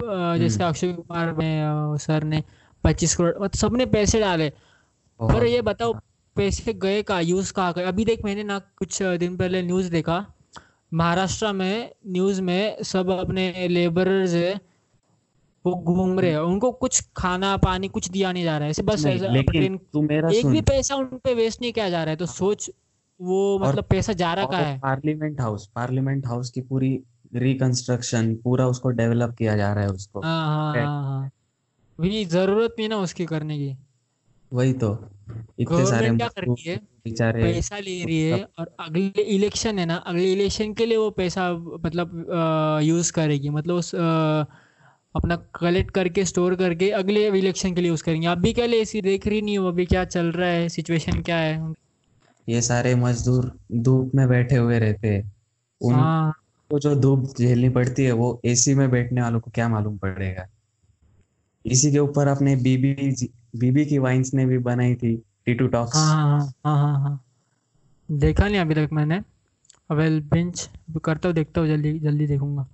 जैसे 0.00 0.58
हम्म। 0.58 0.68
अक्षय 0.68 0.92
कुमार 0.92 1.34
ने 1.36 1.98
सर 1.98 2.24
ने 2.24 2.42
पच्चीस 2.84 3.14
करोड़ 3.16 3.30
मतलब 3.34 3.58
सबने 3.58 3.86
पैसे 3.86 4.20
डाले। 4.20 4.50
पर 5.20 5.46
ये 5.46 5.60
बताओ 5.62 5.92
पैसे 6.36 6.72
गए 6.74 7.02
का 7.02 7.20
यूज़ 7.20 7.52
कहाँ 7.52 7.72
गए? 7.72 7.82
अभी 7.84 8.04
देख 8.04 8.24
मैंने 8.24 8.42
ना 8.42 8.58
कुछ 8.78 9.02
दिन 9.02 9.36
पहले 9.36 9.62
न्यूज़ 9.62 9.90
देखा। 9.90 10.18
महाराष्ट्र 10.92 11.52
में 11.52 11.90
न्यूज़ 12.06 12.40
में 12.42 12.82
सब 12.84 13.10
अपने 13.10 13.68
लेबरर्स 13.68 14.32
है 14.34 14.60
वो 15.64 15.74
घूम 15.74 16.18
रहे 16.20 16.30
हैं 16.30 16.38
उनको 16.38 16.70
कुछ 16.72 17.00
खाना 17.16 17.56
पानी 17.56 17.88
कुछ 17.88 18.08
दिया 18.10 18.32
नहीं 18.32 18.44
जा 18.44 18.56
रहा 18.58 18.64
है। 18.64 18.70
ऐसे 18.70 18.82
बस 18.82 19.04
नहीं 19.04 19.16
ऐसा 19.16 19.32
लेकिन 19.32 19.76
तू 19.92 20.02
मेरा 20.02 20.28
एक 20.30 20.46
भी 20.46 20.60
पैसा 20.62 20.94
उन 20.96 21.06
पे 21.24 21.34
वेस्ट 21.34 21.60
नहीं 21.60 21.72
किया 21.72 21.88
जा 21.90 22.02
रहा 22.04 22.10
है 22.10 22.16
तो 22.16 22.26
सोच 22.26 22.70
वो 23.20 23.58
मतलब 23.58 23.84
पैसा 23.84 24.12
जा 24.12 24.32
रहा 24.34 24.46
कहाँ 24.46 24.64
है? 24.64 24.78
पार्लियामेंट 24.78 25.40
हाउस 25.40 25.66
पार्लियामेंट 25.74 26.26
हाउस 26.26 26.50
की 26.50 26.60
पूरी 26.60 26.90
रिकंस्ट्रक्शन 27.34 28.34
पूरा 28.34 28.66
उसको 28.66 28.90
डेवलप 28.90 29.34
किया 29.38 29.56
जा 29.56 29.72
रहा 29.72 29.84
है 29.84 29.90
उसको 29.90 30.20
हाँ 30.20 30.46
हाँ 30.46 30.74
है। 30.76 30.84
हाँ 30.84 31.30
वही 31.98 32.24
ज़रूरत 32.24 32.74
नहीं 32.78 32.88
ना 32.88 32.96
उसकी 32.98 33.26
करने 33.26 33.58
की। 33.58 33.76
वही 34.52 34.72
तो 34.72 34.90
इतने 35.60 35.84
सारे 35.86 36.10
क्या 36.10 36.28
कर 36.28 36.44
रही 36.44 36.70
है 36.70 36.76
बेचारे 36.76 37.42
पैसा 37.42 37.78
ले 37.78 38.04
रही 38.04 38.20
है 38.22 38.42
और 38.58 38.74
अगले 38.80 39.22
इलेक्शन 39.22 39.78
है 39.78 39.86
ना 39.86 39.96
अगले 40.06 40.32
इलेक्शन 40.32 40.72
के 40.74 40.86
लिए 40.86 40.96
वो 40.96 41.10
पैसा 41.10 41.50
मतलब 41.84 42.80
यूज़ 42.82 43.12
करेगी। 43.12 43.48
मतलब 43.50 43.74
उस 43.74 43.94
अ, 43.94 44.44
अपना 45.14 45.36
कलेक्ट 45.54 45.90
करके 45.90 46.24
स्टोर 46.24 46.54
करके 46.54 46.90
अगले 46.90 47.26
इलेक्शन 47.38 47.74
के 47.74 47.80
लिए 47.80 47.90
यूज़ 47.90 48.02
करेंगे। 48.04 48.26
अभी 48.26 48.52
क्या 48.52 48.66
ले 48.66 48.80
इसी 48.80 49.00
देख 49.00 49.26
रही 49.26 49.42
नहीं 49.42 49.58
हो 49.58 49.68
अभी 49.68 49.86
क्या 49.86 50.04
चल 50.04 50.26
रहा 50.26 50.48
है 50.48 50.68
सिचुएशन 50.68 51.22
क्या 51.22 51.36
है? 51.36 51.74
ये 52.48 52.62
सारे 52.62 52.94
मजदूर 52.94 53.52
धूप 53.72 54.14
में 54.14 54.28
बैठे 54.28 54.56
हुए 54.56 54.78
रहते 54.78 55.08
हैं। 55.08 55.32
हाँ। 55.80 56.34
जो 56.70 56.94
धूप 56.94 57.34
झेलनी 57.38 57.68
पड़ती 57.68 58.04
है 58.04 58.12
वो 58.12 58.40
एसी 58.44 58.74
में 58.74 58.90
बैठने 58.90 59.22
वालों 59.22 59.40
को 59.40 59.50
क्या 59.50 59.68
मालूम 59.68 59.96
पड़ेगा? 59.98 60.46
इसी 61.64 61.92
के 61.92 61.98
ऊपर 61.98 62.28
अपने 62.28 62.56
बीबी 62.56 62.94
बीबी 63.56 63.84
की 63.86 63.98
वाइन्स 63.98 64.34
ने 64.34 64.46
भी 64.46 64.58
बनाई 64.58 64.94
थी 64.94 65.16
टीटू 65.46 65.66
टॉक्स 65.66 65.96
हाँ 65.96 66.16
हाँ 66.16 66.52
हाँ 66.66 66.76
हाँ 66.76 67.00
हाँ 67.00 67.20
देखा 68.10 68.48
नहीं 68.48 68.60
अभी 68.60 68.74
तक 68.74 68.88
मैंने। 68.92 69.20
वेल 69.90 70.20
बिंच 70.20 70.68
करता 71.04 71.28
हूँ 71.28 71.34
देखता 71.34 71.60
हूँ 71.60 71.68
जल्दी 71.68 71.98
जल्दी 71.98 72.26
देखूँगा। 72.26 72.62
हाँ 72.62 72.73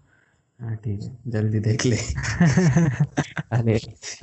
ठीक 0.60 1.02
है 1.02 1.18
जल्दी 1.26 1.60
देख 1.60 1.86
ले। 1.86 1.96
अरे 3.52 3.76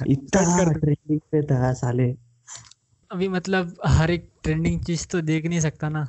इतना 0.07 0.63
ट्रेंडिंग 0.73 1.19
पे 1.31 1.41
था 1.41 1.73
साले। 1.73 2.15
अभी 3.11 3.27
मतलब 3.27 3.75
हर 3.85 4.11
एक 4.11 4.29
ट्रेंडिंग 4.43 4.83
चीज़ 4.83 5.07
तो 5.07 5.21
देख 5.21 5.45
नहीं 5.45 5.59
सकता 5.59 5.89
ना। 5.89 6.07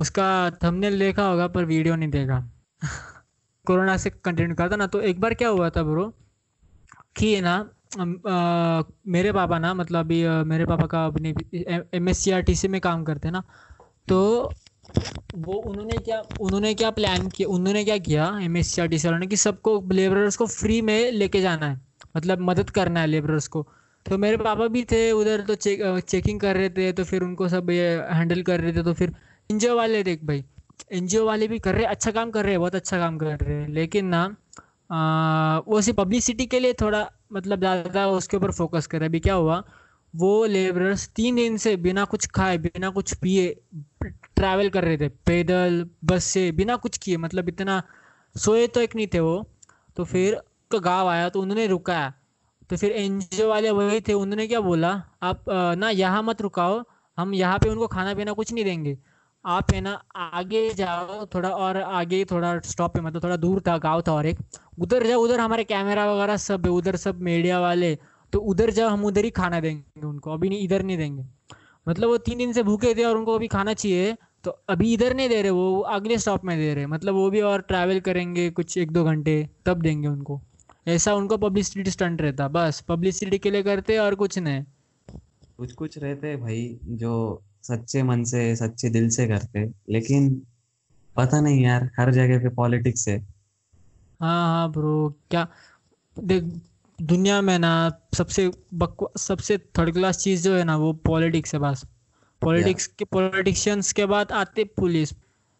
उसका 0.00 0.50
थंबनेल 0.50 0.98
देखा 0.98 1.22
होगा 1.26 1.46
पर 1.48 1.64
वीडियो 1.64 1.96
नहीं 1.96 2.08
देखा। 2.08 2.38
कोरोना 3.66 3.96
से 3.96 4.10
कंटिन्यू 4.10 4.54
करता 4.54 4.76
ना 4.76 4.86
तो 4.86 5.00
एक 5.00 5.20
बार 5.20 5.34
क्या 5.34 5.48
हुआ 5.48 5.70
था 5.70 5.82
ब्रो 5.82 6.14
कि 7.16 7.40
ना 7.40 7.56
अ, 7.98 8.82
मेरे 9.06 9.32
पापा 9.32 9.58
ना 9.58 9.74
मतलब 9.74 9.98
अभी 10.00 10.28
मेरे 10.44 10.66
पापा 10.66 10.86
का 10.86 11.06
अपने 11.06 11.34
M 11.94 12.08
S 12.08 12.18
C 12.18 12.30
R 12.30 12.40
T 12.42 12.54
C 12.54 12.68
में 12.68 12.80
काम 12.80 13.04
करते 13.04 13.28
हैं 13.28 13.32
ना 13.32 13.42
तो 14.08 14.52
वो 15.36 15.54
उन्होंने 15.70 15.98
क्या 15.98 16.20
उन्होंने 16.40 16.72
क्या 16.74 16.90
प्लान 16.90 17.28
किया 17.28 17.48
उन्होंने 17.48 17.84
क्या 17.84 17.96
किया 18.00 18.24
M 18.42 18.56
S 18.56 18.68
C 18.74 18.80
R 18.82 18.88
T 18.88 18.98
C 18.98 19.08
वालों 19.08 19.18
ने 19.20 19.26
कि 19.26 19.36
सबको 19.36 19.80
लेबरर्स 19.92 20.36
को 20.36 20.46
फ्री 20.48 20.80
में 20.82 21.10
लेके 21.12 21.40
जाना 21.40 21.66
है। 21.66 21.80
मतलब 22.16 22.40
मदद 22.42 22.70
करना 22.70 23.00
है 23.00 23.06
लेबरर्स 23.06 23.46
को। 23.48 23.66
तो 24.06 24.18
मेरे 24.18 24.36
पापा 24.38 24.66
भी 24.68 24.82
थे 24.92 25.00
उधर 25.12 25.40
तो 25.46 25.54
चेक 25.56 25.82
चेकिंग 26.08 26.40
कर 26.40 26.56
रहे 26.56 26.70
थे 26.70 26.92
तो 26.92 27.04
फिर 27.04 27.22
उनको 27.22 27.48
सब 27.48 27.70
ये 27.70 27.88
हैंडल 28.12 28.42
कर 28.42 28.60
रहे 28.60 28.72
थे 28.72 28.82
तो 28.82 28.92
फिर 28.94 29.14
एनजीओ 29.50 29.76
वाले 29.76 30.02
देख 30.02 30.24
भाई 30.24 30.44
एनजीओ 30.92 31.24
वाले 31.26 31.48
भी 31.48 31.58
कर 31.58 31.74
रहे 31.74 31.84
अच्छा 31.86 32.10
काम 32.10 32.30
कर 32.30 32.42
रहे 32.44 32.52
हैं 32.52 32.60
बहुत 32.60 32.74
अच्छा 32.74 32.98
काम 32.98 33.18
कर 33.18 33.38
रहे 33.38 33.56
हैं। 33.56 33.68
लेकिन 33.70 34.06
ना 34.06 34.22
आ, 34.90 35.58
वो 35.68 35.80
सिर्फ़ 35.80 36.00
पब्लिसिटी 36.00 36.46
के 36.46 36.60
लिए 36.60 36.72
थोड़ा 36.80 37.06
मतलब 37.32 37.58
ज़्यादा 37.60 38.06
उसके 38.10 38.36
ऊपर 38.36 38.50
फोकस 38.52 38.86
कर 38.86 38.98
रहे 38.98 39.08
अभी 39.08 39.20
क्या 39.20 39.34
हुआ 39.34 39.62
वो 40.14 40.44
लेबरर्स 40.46 41.08
तीन 41.16 41.36
दिन 41.36 41.56
से 41.56 41.76
बिना 41.78 42.04
कुछ 42.04 42.26
खाए 42.28 42.56
बिना 42.58 42.90
कुछ 42.90 43.14
पिए 43.14 43.48
ट्रैवल 44.40 44.68
कर 44.70 44.84
रहे 44.84 44.96
थे, 44.98 45.08
पैदल, 45.08 45.84
बस 46.04 46.24
से 46.26 46.50
बिना 46.52 46.76
कुछ 46.78 46.98
किए 46.98 47.16
मतलब 47.18 47.48
इतना 47.48 47.82
सोए 48.36 48.66
तो 48.68 48.80
एक 48.80 48.96
नहीं 48.96 49.06
थे 49.14 49.20
वो। 49.20 49.44
तो 49.96 50.04
फिर 50.06 50.40
गाँव 50.70 51.08
आया 51.08 51.28
तो 51.28 51.40
उन्होंने 51.42 51.66
रुकाया 51.66 52.12
तो 52.70 52.76
फिर 52.76 52.92
एनजीओ 52.92 53.48
वाले 53.48 53.70
वही 53.72 54.00
थे, 54.00 54.12
उन्होंने 54.14 54.46
क्या 54.46 54.60
बोला? 54.62 54.90
आप 55.22 55.44
ना 55.78 55.88
यहाँ 55.90 56.22
मत 56.22 56.42
रुकाओ, 56.42 56.82
हम 57.18 57.34
यहाँ 57.34 57.58
पे 57.58 57.68
उनको 57.68 57.86
खाना 57.88 58.14
पीना 58.14 58.32
कुछ 58.32 58.52
नहीं 58.52 58.64
देंगे। 58.64 58.96
आप 59.44 59.72
है 59.72 59.80
ना, 59.80 59.92
आगे 60.16 60.62
जाओ, 60.74 61.26
थोड़ा 61.26 61.50
और 61.50 61.76
आगे 61.76 62.24
थोड़ा 62.30 62.58
स्टॉप 62.62 62.94
पे 62.94 63.00
मतलब 63.00 63.24
थोड़ा 63.24 63.36
दूर 63.36 63.60
था, 63.60 63.76
गाँव 63.78 64.02
था 64.08 64.12
और 64.12 64.26
एक। 64.26 64.38
उधर 64.78 65.06
जाओ, 65.06 65.20
उधर 65.20 65.40
हमारे 65.40 65.64
कैमरा 65.64 66.04
वगैरह 66.12 66.36
सब 66.38 66.66
है, 66.66 66.72
उधर 66.72 66.96
सब 66.96 67.20
मीडिया 67.22 67.60
वाले। 67.60 67.94
तो 68.32 68.38
उधर 68.40 68.70
जाओ, 68.70 68.88
हम 68.88 69.04
उधर 69.04 69.24
ही 69.24 69.30
खाना 69.30 69.60
देंगे 69.60 70.06
उनको, 70.06 70.32
अभी 70.32 70.48
नहीं, 70.48 70.64
इधर 70.64 70.82
नहीं 70.82 70.98
देंगे। 70.98 71.24
मतलब 71.86 72.08
वो 72.08 72.16
तीन 72.20 72.38
दिन 72.38 72.52
से 72.52 72.62
भूखे 72.62 72.94
थे 72.94 73.04
और 73.04 73.16
उनको 73.16 73.34
अभी 73.34 73.48
खाना 73.48 73.74
चाहिए। 73.74 74.16
तो 74.44 74.50
अभी 74.68 74.92
इधर 74.94 75.14
नहीं 75.14 75.28
दे 75.28 75.42
रहे 75.42 75.50
वो 75.50 75.80
अगले 75.80 76.18
स्टॉप 76.18 76.44
में 76.44 76.58
दे 76.58 76.74
रहे। 76.74 76.86
मतलब 76.86 77.14
वो 77.14 77.30
भी 77.30 77.40
और 77.40 77.60
ट्रैवल 77.60 78.00
करेंगे 78.00 78.50
कुछ 78.50 78.78
एक 78.78 78.90
दो 78.90 79.04
घंटे 79.04 79.48
तब 79.66 79.82
देंगे 79.82 80.08
उनको। 80.08 80.40
ऐसा 80.88 81.14
उनको 81.14 81.36
पब्लिसिटी 81.36 81.90
स्टंट 81.90 82.22
रहता 82.22 82.48
बस। 82.48 82.80
पब्लिसिटी 82.80 83.38
के 83.38 83.50
लिए 83.50 83.62
करते 83.62 83.98
और 83.98 84.14
कुछ 84.14 84.38
नहीं। 84.38 84.64
कुछ 85.58 85.72
कुछ 85.72 85.98
रहते 85.98 86.28
हैं 86.28 86.40
भाई 86.40 86.78
जो 86.84 87.42
सच्चे 87.62 88.02
मन 88.02 88.24
से 88.24 88.56
सच्चे 88.56 88.88
दिल 88.90 89.08
से 89.08 89.26
करते। 89.26 89.70
लेकिन 89.92 90.42
पता 91.16 91.40
नहीं 91.40 91.62
यार 91.64 91.90
हर 92.00 92.12
जगह 92.12 92.38
पे 92.38 92.48
पॉलिटिक्स 92.48 93.08
है। 93.08 93.18
हाँ 94.20 94.46
हाँ 94.46 94.70
ब्रो 94.72 95.14
क्या? 95.30 95.48
देख 96.18 96.44
दुनिया 97.02 97.40
में 97.40 97.58
ना 97.58 97.92
सबसे 98.14 98.50
बकवा 98.74 99.08
सबसे 99.16 99.58
थर्ड 99.58 99.92
क्लास 99.92 100.18
चीज़ 100.18 100.44
जो 100.44 100.56
है 100.56 100.64
ना 100.64 100.76
वो 100.76 100.92
पॉलिटिक्स 100.92 101.54
है 101.54 101.60
बस। 101.60 101.84
पॉलिटिक्स 102.42 102.86
के 102.86 103.04
पॉलिटिशियंस 103.04 103.92
के 103.92 104.06
बाद 104.06 104.32
आते 104.32 104.64
पुलिस 104.76 105.12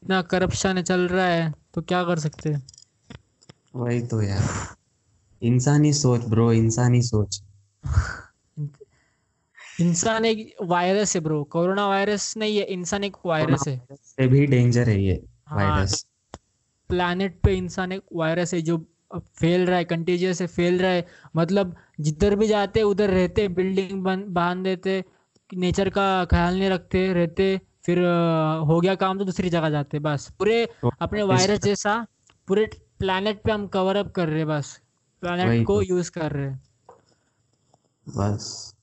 ना 0.03 0.21
करप्शन 0.23 0.83
चल 0.83 1.09
रहा 1.09 1.27
है 1.27 1.53
तो 1.75 1.83
क्या 1.83 2.03
कर 2.05 2.19
सकते 2.19 2.55
वही 3.77 4.01
तो 4.03 4.23
यार। 4.23 4.77
इंसानी 5.43 5.93
सोच 5.93 6.25
ब्रो 6.25 6.53
इंसानी 6.53 7.03
सोच। 7.03 7.43
इंसान 9.81 10.25
एक 10.25 10.55
वायरस 10.63 11.15
है 11.17 11.21
ब्रो। 11.21 11.43
कोरोना 11.45 11.87
वायरस 11.89 12.37
नहीं 12.37 12.57
है 12.59 12.65
इंसान 12.65 13.05
एक 13.05 13.17
वायरस 13.27 13.69
है। 13.69 13.81
से 13.93 14.27
भी 14.29 14.47
डेंजर 14.47 14.89
है 14.89 15.01
ये 15.03 15.23
हाँ, 15.49 15.57
वायरस 15.57 16.05
प्लैनेट 16.91 17.41
पे 17.41 17.55
इंसान 17.57 17.93
एक 17.93 18.03
वायरस 18.13 18.55
है 18.55 18.61
जो 18.63 18.79
फैल 19.17 19.67
रहा 19.67 19.77
है 19.79 19.85
कंटेजियस 19.85 20.41
है 20.41 20.47
फैल 20.47 20.79
रहा 20.79 20.91
है। 20.91 21.07
मतलब 21.37 21.75
जिधर 22.01 22.37
भी 22.37 22.47
जाते 22.49 22.83
उधर 22.83 23.11
रहते 23.11 23.49
बिल्डिंग 23.49 24.03
बाँध 24.35 24.63
देते 24.65 25.03
नेचर 25.54 25.88
का 25.90 26.25
ख्याल 26.25 26.59
नहीं 26.59 26.69
रखते 26.71 27.12
रहते 27.12 27.61
फिर 27.87 27.99
हो 28.66 28.80
गया 28.80 28.95
काम 28.95 29.19
तो 29.19 29.25
दूसरी 29.25 29.50
जगह 29.50 29.71
जाते 29.71 29.99
बस। 29.99 30.30
पूरे 30.38 30.64
तो 30.83 30.90
अपने 31.00 31.23
वायरस 31.23 31.61
जैसा 31.61 32.07
पूरे 32.49 32.66
प्लैनेट 32.99 33.42
पे 33.42 33.52
हम 33.52 33.66
कवर 33.66 33.97
अप 33.97 34.11
कर 34.12 34.28
रहे 34.28 34.45
बस। 34.45 34.80
प्लैनेट 35.23 35.66
को 35.66 35.76
तो। 35.76 35.83
यूज़ 35.83 36.11
कर 36.11 36.33
रहे 36.33 36.50
हैं। 36.50 36.62
बस। 38.07 38.75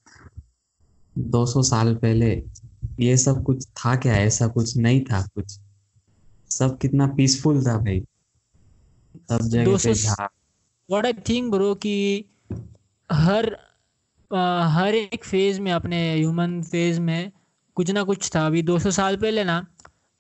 200 1.16 1.64
साल 1.64 1.96
पहले 1.96 2.32
ये 3.00 3.18
सब 3.18 3.44
कुछ 3.44 3.66
था 3.68 3.96
क्या? 3.96 4.14
ऐसा 4.14 4.48
कुछ 4.48 4.78
नहीं 4.78 5.02
था 5.02 5.22
कुछ। 5.36 5.60
सब 6.50 6.78
कितना 6.78 7.08
पीसफुल 7.08 7.64
था 7.66 7.78
भाई। 7.78 8.00
सब 9.30 9.40
जगह 9.42 9.78
पे 9.78 9.94
झाड़ 9.94 10.28
व्हाट 10.90 11.06
आई 11.06 11.14
थिंक 11.30 11.52
ब्रो 11.52 11.74
कि 11.76 11.96
हर 13.12 13.58
हर 14.32 14.96
एक 14.96 15.24
फ़ेज़ 15.24 15.60
में 15.62 15.72
अपने 15.72 15.98
ह्यूमन 16.16 16.62
फ़ेज़ 16.62 17.00
में 17.02 17.32
कुछ 17.78 17.92
ना 17.92 18.04
कुछ 18.04 18.30
था। 18.36 18.46
अभी 18.48 18.62
200 18.62 18.92
साल 18.92 19.16
पहले 19.18 19.44
ना 19.44 19.66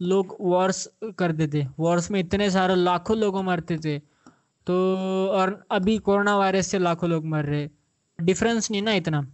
लोग 0.02 0.36
वॉर्स 0.42 0.88
करते 1.20 1.48
थे। 1.48 1.66
वॉर्स 1.80 2.12
में 2.12 2.20
इतने 2.20 2.50
सारे 2.52 2.76
लाखों 2.76 3.18
लोग 3.18 3.44
मरते 3.44 3.78
थे। 3.78 3.98
तो 4.68 4.74
और 5.32 5.68
अभी 5.72 5.98
कोरोना 5.98 6.38
वायरस 6.38 6.68
से 6.68 6.80
लाखों 6.80 7.10
लोग 7.10 7.26
मर 7.26 7.46
रहे। 7.46 7.68
डिफरेंस 8.20 8.72
नहीं 8.72 8.82
ना 8.82 8.94
इतना। 8.94 9.26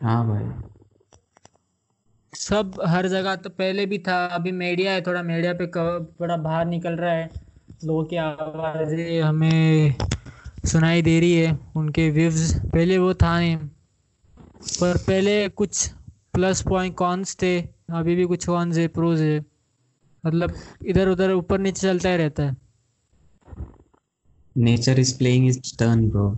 हाँ 0.00 0.26
भाई। 0.28 0.44
सब 2.32 2.80
हर 2.86 3.06
जगह 3.08 3.36
तो 3.36 3.50
पहले 3.50 3.86
भी 3.86 3.98
था। 3.98 4.24
अभी 4.26 4.52
मीडिया 4.52 4.92
है 4.92 5.02
थोड़ा 5.02 5.22
मीडिया 5.22 5.52
पे 5.54 5.66
थोड़ा 5.66 6.36
बाहर 6.36 6.66
निकल 6.66 6.96
रहा 6.96 7.12
है। 7.12 7.30
लोगों 7.84 8.04
की 8.04 8.16
आवाज़ें 8.16 9.20
हमें 9.22 9.94
सुनाई 10.66 11.02
दे 11.02 11.18
रही 11.20 11.34
है। 11.34 11.58
उनके 11.76 12.10
व्यूज़ 12.10 12.58
पहले 12.70 12.98
वो 12.98 13.14
था 13.14 13.38
नहीं। 13.40 13.56
पर 14.72 14.96
पहले 14.96 15.48
कुछ 15.48 15.88
प्लस 16.32 16.62
पॉइंट 16.62 16.94
कॉन्स 16.94 17.36
थे 17.42 17.60
अभी 17.90 18.14
भी 18.16 18.24
कुछ 18.24 18.46
कॉन्स 18.46 18.78
है 18.78 18.86
प्रोज 18.88 19.20
है। 19.20 19.38
मतलब 20.24 20.54
इधर 20.86 21.08
उधर 21.08 21.32
ऊपर 21.32 21.58
नीचे 21.58 21.80
चलता 21.80 22.08
ही 22.08 22.16
रहता 22.16 22.42
है। 22.42 22.56
Nature 24.56 24.98
is 24.98 25.16
playing 25.18 25.48
its 25.48 25.76
turn 25.78 26.08
bro 26.10 26.28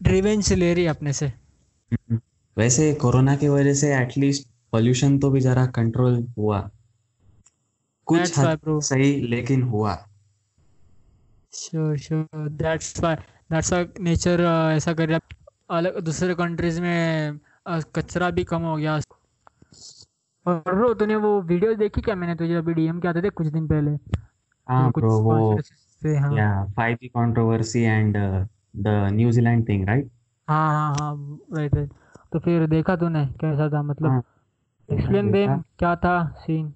revenge 0.00 0.52
ले 0.52 0.72
रही 0.74 0.86
अपने 0.86 1.12
से। 1.12 1.32
वैसे 2.56 2.92
कोरोना 2.94 3.36
की 3.36 3.48
वजह 3.48 3.74
से 3.74 3.94
एटलीस्ट 3.96 4.48
पोल्यूशन 4.72 5.18
तो 5.18 5.30
भी 5.30 5.40
जरा 5.40 5.66
कंट्रोल 5.66 6.26
हुआ। 6.38 6.58
कुछ 8.06 8.38
हद. 8.38 8.60
सही 8.68 9.14
लेकिन 9.20 9.62
हुआ। 9.62 9.94
Sure 11.52 11.96
sure 11.98 12.48
that's 12.48 13.00
why 13.00 13.16
that's 13.52 13.72
why 13.72 13.86
nature 14.00 14.40
ऐसा 14.76 14.92
कर 14.92 15.08
रहा। 15.08 15.18
अलग 15.70 15.98
दूसरे 16.00 16.34
कंट्रीज़ 16.34 16.80
में 16.80 17.38
कचरा 17.68 18.30
भी 18.30 18.44
कम 18.44 18.62
हो 18.62 18.76
गया। 18.76 18.98
और 20.46 20.74
ब्रो 20.74 20.92
तूने 20.94 21.16
वो 21.16 21.40
वीडियो 21.42 21.74
देखी 21.74 22.00
क्या? 22.00 22.14
मैंने 22.14 22.34
तुझे 22.34 22.54
अभी 22.54 22.74
डीएम 22.74 23.00
के 23.00 23.08
आते 23.08 23.22
थे 23.22 23.30
कुछ 23.30 23.46
दिन 23.46 23.66
पहले। 23.68 23.90
हाँ 24.68 24.90
कुछ 24.92 25.04
ब्रो 25.04 25.18
वो 25.22 25.58
थे 26.04 26.16
हाँ। 26.16 26.32
या 26.36 26.48
5G 26.78 27.10
controversy 27.16 27.82
and 27.86 28.16
uh, 28.16 28.44
the 28.86 28.94
New 29.10 29.32
Zealand 29.32 29.66
thing 29.66 29.84
right? 29.86 30.06
हाँ 30.48 30.68
हाँ 30.68 30.94
हाँ 31.00 31.38
राइट 31.52 31.74
राइट 31.74 31.90
तो 32.32 32.38
फिर 32.38 32.66
देखा 32.66 32.96
तूने 32.96 33.26
कैसा 33.40 33.68
था 33.68 33.82
मतलब 33.82 34.10
हाँ 34.10 34.22
एक्सप्लेन 34.88 35.30
देम 35.32 35.46
देखा। 35.46 35.62
क्या 35.78 35.94
था 35.96 36.16
सीन 36.38 36.66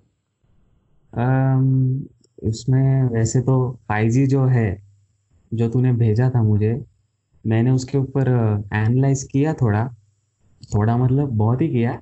अम्म, 1.13 2.05
इसमें 2.49 3.03
वैसे 3.05 3.41
तो 3.41 3.57
5G 3.91 4.27
जो 4.27 4.45
है 4.47 4.67
जो 5.55 5.69
तूने 5.69 5.93
भेजा 5.93 6.31
था 6.35 6.43
मुझे 6.43 6.73
मैंने 7.47 7.71
उसके 7.71 7.99
ऊपर 7.99 8.29
एनालाइज 8.73 9.23
किया 9.23 9.55
थोड़ा 9.55 9.89
थोड़ा 10.75 10.97
मतलब 10.97 11.29
बहुत 11.29 11.61
ही 11.61 11.69
किया 11.69 12.01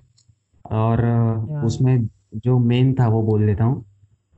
और 0.70 1.06
उसमें 1.64 2.08
जो 2.36 2.58
मेन 2.58 2.94
था 2.94 3.08
वो 3.08 3.22
बोल 3.22 3.46
देता 3.46 3.64
हूँ। 3.64 3.84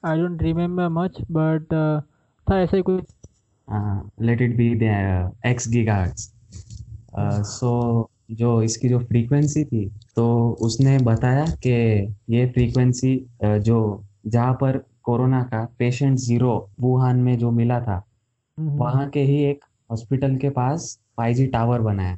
I 0.04 0.18
don't 0.18 0.42
remember 0.42 0.88
much 0.88 1.16
but 1.30 1.62
था 2.50 2.60
ऐसा 2.60 2.76
ही 2.76 2.82
कुछ 2.82 3.04
uh, 3.68 4.00
let 4.18 4.40
it 4.40 4.56
be 4.56 4.74
the 4.74 4.90
uh, 4.90 5.30
x 5.44 5.66
gigahertz. 5.66 6.30
Uh, 7.14 7.42
so 7.42 8.10
जो 8.30 8.62
इसकी 8.62 8.88
जो 8.88 8.98
फ्रीक्वेंसी 8.98 9.64
थी 9.64 9.84
तो 10.16 10.26
उसने 10.60 10.98
बताया 10.98 11.44
कि 11.66 11.70
ये 12.30 12.46
फ्रीक्वेंसी 12.46 13.14
जो 13.42 13.78
जहाँ 14.26 14.52
पर 14.54 14.76
कोरोना 15.02 15.42
का 15.42 15.64
पेशेंट 15.78 16.18
ज़ीरो 16.18 16.70
वुहान 16.80 17.16
में 17.16 17.38
जो 17.38 17.50
मिला 17.50 17.80
था 17.80 18.02
वहाँ 18.58 19.08
के 19.10 19.20
ही 19.20 19.42
एक 19.44 19.64
हॉस्पिटल 19.90 20.36
के 20.36 20.50
पास 20.50 20.98
5G 21.20 21.46
टावर 21.52 21.80
बनाया। 21.80 22.16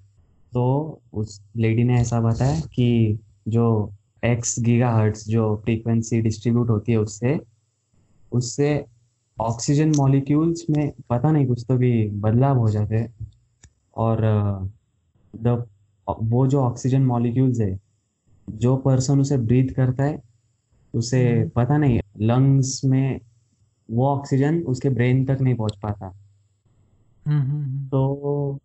तो 0.53 1.01
उस 1.15 1.41
लेडी 1.57 1.85
ने 1.85 2.01
ऐसा 2.01 2.21
बताया 2.21 2.61
कि 2.75 3.19
जो 3.49 3.67
एक्स 4.25 4.59
गीगाहर्ट्ज 4.61 5.25
जो 5.29 5.57
फ्रीक्वेंसी 5.65 6.21
डिस्ट्रीब्यूट 6.21 6.71
होती 6.71 6.93
है 6.93 6.99
उससे 6.99 7.39
उससे 8.33 8.85
ऑक्सीजन 9.41 9.93
मॉलिक्यूल्स 9.97 10.67
में 10.71 10.93
पता 11.11 11.31
नहीं 11.31 11.47
कुछ 11.47 11.65
तो 11.69 11.77
भी 11.77 12.11
बदलाव 12.11 12.59
हो 12.59 12.71
जाते 12.71 12.97
हैं। 12.97 13.15
और 13.97 14.19
द 15.37 15.65
वो 16.23 16.47
जो 16.47 16.61
ऑक्सीजन 16.61 17.03
मॉलिक्यूल्स 17.03 17.61
है 17.61 17.81
जो 18.51 18.77
पर्सन 18.77 19.21
उसे 19.21 19.39
ब्रीथ 19.39 19.69
करता 19.69 20.05
है 20.05 20.23
उसे 20.95 21.39
हम्म, 21.39 21.49
पता 21.49 21.77
नहीं 21.77 22.01
लंग्स 22.21 22.85
में 22.85 23.21
वो 23.91 24.07
ऑक्सीजन 24.07 24.63
उसके 24.63 24.89
ब्रेन 24.91 25.25
तक 25.25 25.39
नहीं 25.41 25.55
पहुँच 25.55 25.77
पाता। 25.83 26.13
हम्म, 27.27 27.41
हम्म। 27.41 27.87
तो 27.87 28.59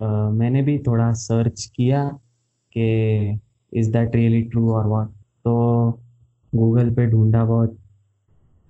अ, 0.00 0.06
मैंने 0.30 0.62
भी 0.62 0.78
थोड़ा 0.78 1.12
सर्च 1.12 1.72
किया 1.76 2.08
कि 2.72 3.38
इज़ 3.72 3.92
दैट 3.92 4.16
रियली 4.16 4.42
ट्रू 4.42 4.72
और 4.72 4.86
वॉट 4.86 5.08
तो 5.44 5.90
गूगल 6.54 6.94
पे 6.94 7.06
ढूंढा 7.06 7.44
बहुत। 7.44 7.78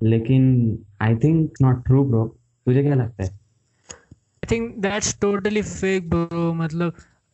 लेकिन 0.02 0.72
I 1.02 1.14
think 1.14 1.52
not 1.62 1.84
true 1.84 2.04
bro 2.04 2.24
तुझे 2.66 2.82
क्या 2.82 2.94
लगता 2.94 3.24
है? 3.24 3.28
I 3.30 4.46
think 4.50 4.76
that's 4.78 5.18
totally 5.20 5.62
fake 5.62 6.08
bro 6.10 6.52
मतलब 6.54 6.92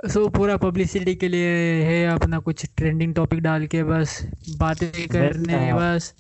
सो 0.08 0.28
पूरा 0.28 0.56
पब्लिसिटी 0.56 1.14
के 1.14 1.28
लिए 1.28 1.54
है 1.84 2.04
अपना 2.06 2.38
कुछ 2.38 2.66
ट्रेंडिंग 2.76 3.14
टॉपिक 3.14 3.40
डाल 3.40 3.66
के 3.66 3.82
बस 3.84 4.20
बातें 4.58 5.08
करने 5.08 5.72
बस। 5.72 6.14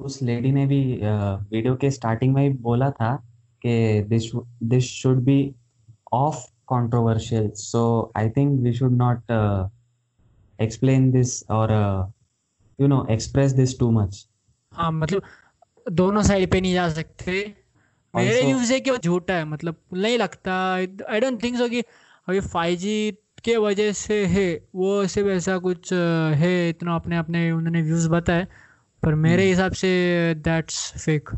उस 0.00 0.22
लेडी 0.22 0.52
ने 0.52 0.66
भी 0.66 0.82
वीडियो 1.04 1.74
के 1.76 1.90
स्टार्टिंग 1.90 2.34
में 2.34 2.42
ही 2.42 2.48
बोला 2.70 2.90
था 2.90 3.14
कि 3.62 4.02
this 4.08 4.30
this 4.62 4.84
should 4.84 5.22
be 5.24 5.54
of 6.12 6.44
controversial. 6.72 7.48
So 7.54 7.80
i 8.14 8.28
think 8.28 8.62
we 8.66 8.70
should 8.76 8.94
not 8.98 9.32
uh, 9.38 9.68
explain 10.58 11.10
this 11.16 11.32
or 11.56 11.66
uh, 11.70 12.06
you 12.78 12.88
know 12.92 13.00
express 13.14 13.52
this 13.58 13.74
too 13.80 13.88
much. 13.96 14.20
हाँ 14.72 14.90
मतलब 14.92 15.22
दोनों 15.92 16.22
साइड 16.22 16.50
पे 16.50 16.60
नहीं 16.60 16.74
जा 16.74 16.88
सकते। 16.88 17.54
मेरे 18.16 18.42
व्यूज़ 18.46 18.72
है 18.72 18.80
कि 18.80 18.90
वो 18.90 18.96
झूठा 18.96 19.34
है 19.34 19.44
मतलब 19.44 19.76
नहीं 19.92 20.18
लगता। 20.18 20.74
आई 21.10 21.20
डोंट 21.20 21.42
थिंक 21.42 21.56
सो 21.56 21.68
कि 21.68 21.80
अभी 22.28 22.40
5G 22.40 23.12
के 23.44 23.56
वजह 23.56 23.92
से 23.92 24.26
है 24.26 24.68
वो 24.74 25.06
सिर्फ़ 25.06 25.28
ऐसा 25.28 25.58
कुछ 25.58 25.92
है 26.34 26.68
इतना 26.68 26.94
अपने 26.96 27.16
अपने 27.16 27.52
उन्होंने 27.52 27.82
व्यूज़ 27.82 28.08
बताए 28.08 28.46
पर 29.02 29.14
मेरे 29.14 29.42
हम्म, 29.42 29.50
हिसाब 29.50 29.72
से 29.72 30.34
दैट्स 30.34 31.04
फेक 31.04 31.30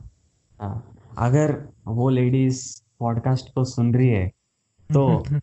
हाँ, 0.61 0.97
अगर 1.19 1.69
वो 1.87 2.11
लेडी 2.11 2.47
इस 2.47 2.83
पॉडकास्ट 2.99 3.55
को 3.55 3.65
सुन 3.65 3.95
रही 3.95 4.09
है 4.09 4.29
तो 4.91 5.27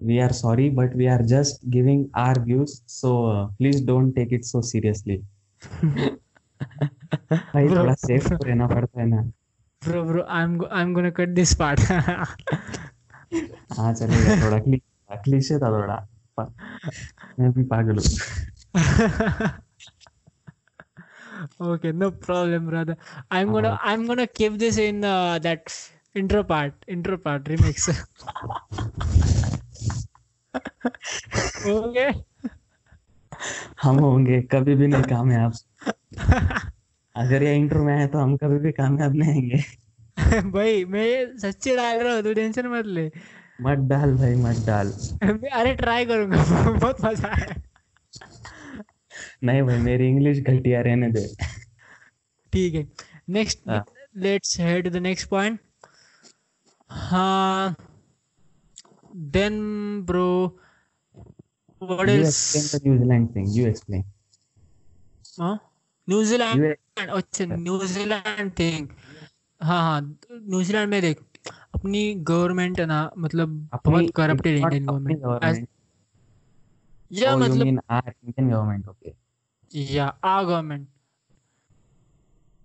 we 0.00 0.18
are 0.20 0.32
sorry 0.32 0.70
but 0.70 0.94
we 0.96 1.06
are 1.06 1.22
giving 1.70 2.08
our 2.14 2.38
views 2.44 2.82
so 2.86 3.26
uh, 3.26 3.48
please 3.58 3.80
don't 3.80 4.14
take 4.14 4.32
it 4.32 4.44
so 4.44 4.60
seriously 4.60 5.22
भाई 7.32 7.68
थोड़ा 7.68 7.94
सेफ़ 7.96 8.32
रहना 8.34 8.66
पड़ता 8.66 9.00
है 9.00 9.06
ना 9.06 9.22
bro 9.82 10.02
bro 10.04 10.24
I 10.28 10.42
am 10.44 10.64
I 10.66 10.82
am 10.82 10.94
gonna 10.94 11.10
cut 11.18 11.28
this 11.34 11.54
part 11.56 11.80
हाँ 13.78 13.92
चलो 13.94 14.36
थोड़ा 14.42 14.58
क्लिक 14.58 14.82
अकली 15.10 15.40
से 15.42 15.58
थोड़ा 15.58 16.06
मैं 16.38 17.50
भी 17.52 17.64
पागल 17.64 17.98
हूँ 17.98 18.06
okay 21.62 21.92
no 21.92 22.10
problem 22.24 22.66
brother 22.66 22.96
I 23.32 23.42
am 23.42 23.50
gonna 23.52 23.68
I 23.82 23.94
am 23.94 24.06
gonna 24.06 24.24
keep 24.36 24.52
this 24.58 24.78
in 24.78 25.00
that 25.42 25.70
intro 26.16 26.42
part 26.44 26.84
intro 26.88 27.16
part 27.26 27.48
remix 27.48 27.88
okay 31.68 32.06
हम 33.82 33.98
होंगे 34.00 34.40
कभी 34.52 34.74
भी 34.74 34.86
नहीं 34.86 35.02
काम 35.04 35.30
है 35.30 35.48
अगर 37.16 37.42
ये 37.42 37.54
इंट्रो 37.56 37.84
में 37.84 37.96
है 37.98 38.06
तो 38.06 38.18
हम 38.18 38.36
कभी 38.36 38.58
भी 38.58 38.72
कामयाब 38.72 39.14
नहीं 39.16 39.34
होंगे। 39.34 39.62
भाई 40.50 40.84
मैं 40.84 41.36
सच्ची 41.38 41.76
डाल 41.76 41.98
रहा 41.98 42.14
हूँ 42.14 42.22
तू 42.22 42.32
टेंशन 42.34 42.66
मत 42.66 42.86
ले। 42.86 43.10
मत 43.62 43.78
डाल 43.78 44.14
भाई 44.16 44.34
मत 44.34 44.64
डाल। 44.66 44.92
अरे 45.52 45.74
ट्राई 45.74 46.04
करूँगा 46.04 46.70
बहुत 46.70 47.04
मज़ा 47.04 47.34
है 47.34 47.56
नहीं 49.44 49.62
भाई 49.62 49.78
मेरी 49.78 50.08
इंग्लिश 50.08 50.38
घटिया 50.38 50.80
रहने 50.80 51.10
दे। 51.10 51.26
ठीक 52.52 52.74
है 52.74 52.86
next 53.28 53.70
let's 54.16 54.60
head 54.60 54.84
to 54.84 54.90
the 54.90 54.96
next 54.96 55.28
point 55.28 55.58
हाँ 56.90 57.74
then 59.16 59.60
bro 60.06 60.58
explain 61.82 62.64
the 62.72 62.80
New 62.84 62.98
Zealand 62.98 63.32
thing 63.34 63.46
you 63.56 63.72
हाँ? 65.40 65.58
न्यूजीलैंड 66.08 66.76
अच्छा 67.10 67.44
न्यूजीलैंड 67.44 68.52
थिंग 68.58 68.88
हाँ 69.62 69.80
हाँ 69.82 70.00
न्यूजीलैंड 70.32 70.90
में 70.90 71.00
देख 71.02 71.20
अपनी 71.74 72.14
गवर्नमेंट 72.14 72.80
है 72.80 72.86
ना 72.86 73.10
मतलब 73.18 73.48
बहुत 73.86 74.10
करप्टेड 74.16 74.58
इंडियन 74.58 74.86
गवर्नमेंट 74.86 75.68
या 77.12 77.32
oh 77.32 77.38
मतलब 77.38 77.66
Indian 77.66 78.50
government 78.52 78.88
okay 78.88 79.12
या 79.74 80.06
आ 80.06 80.42
government 80.42 80.88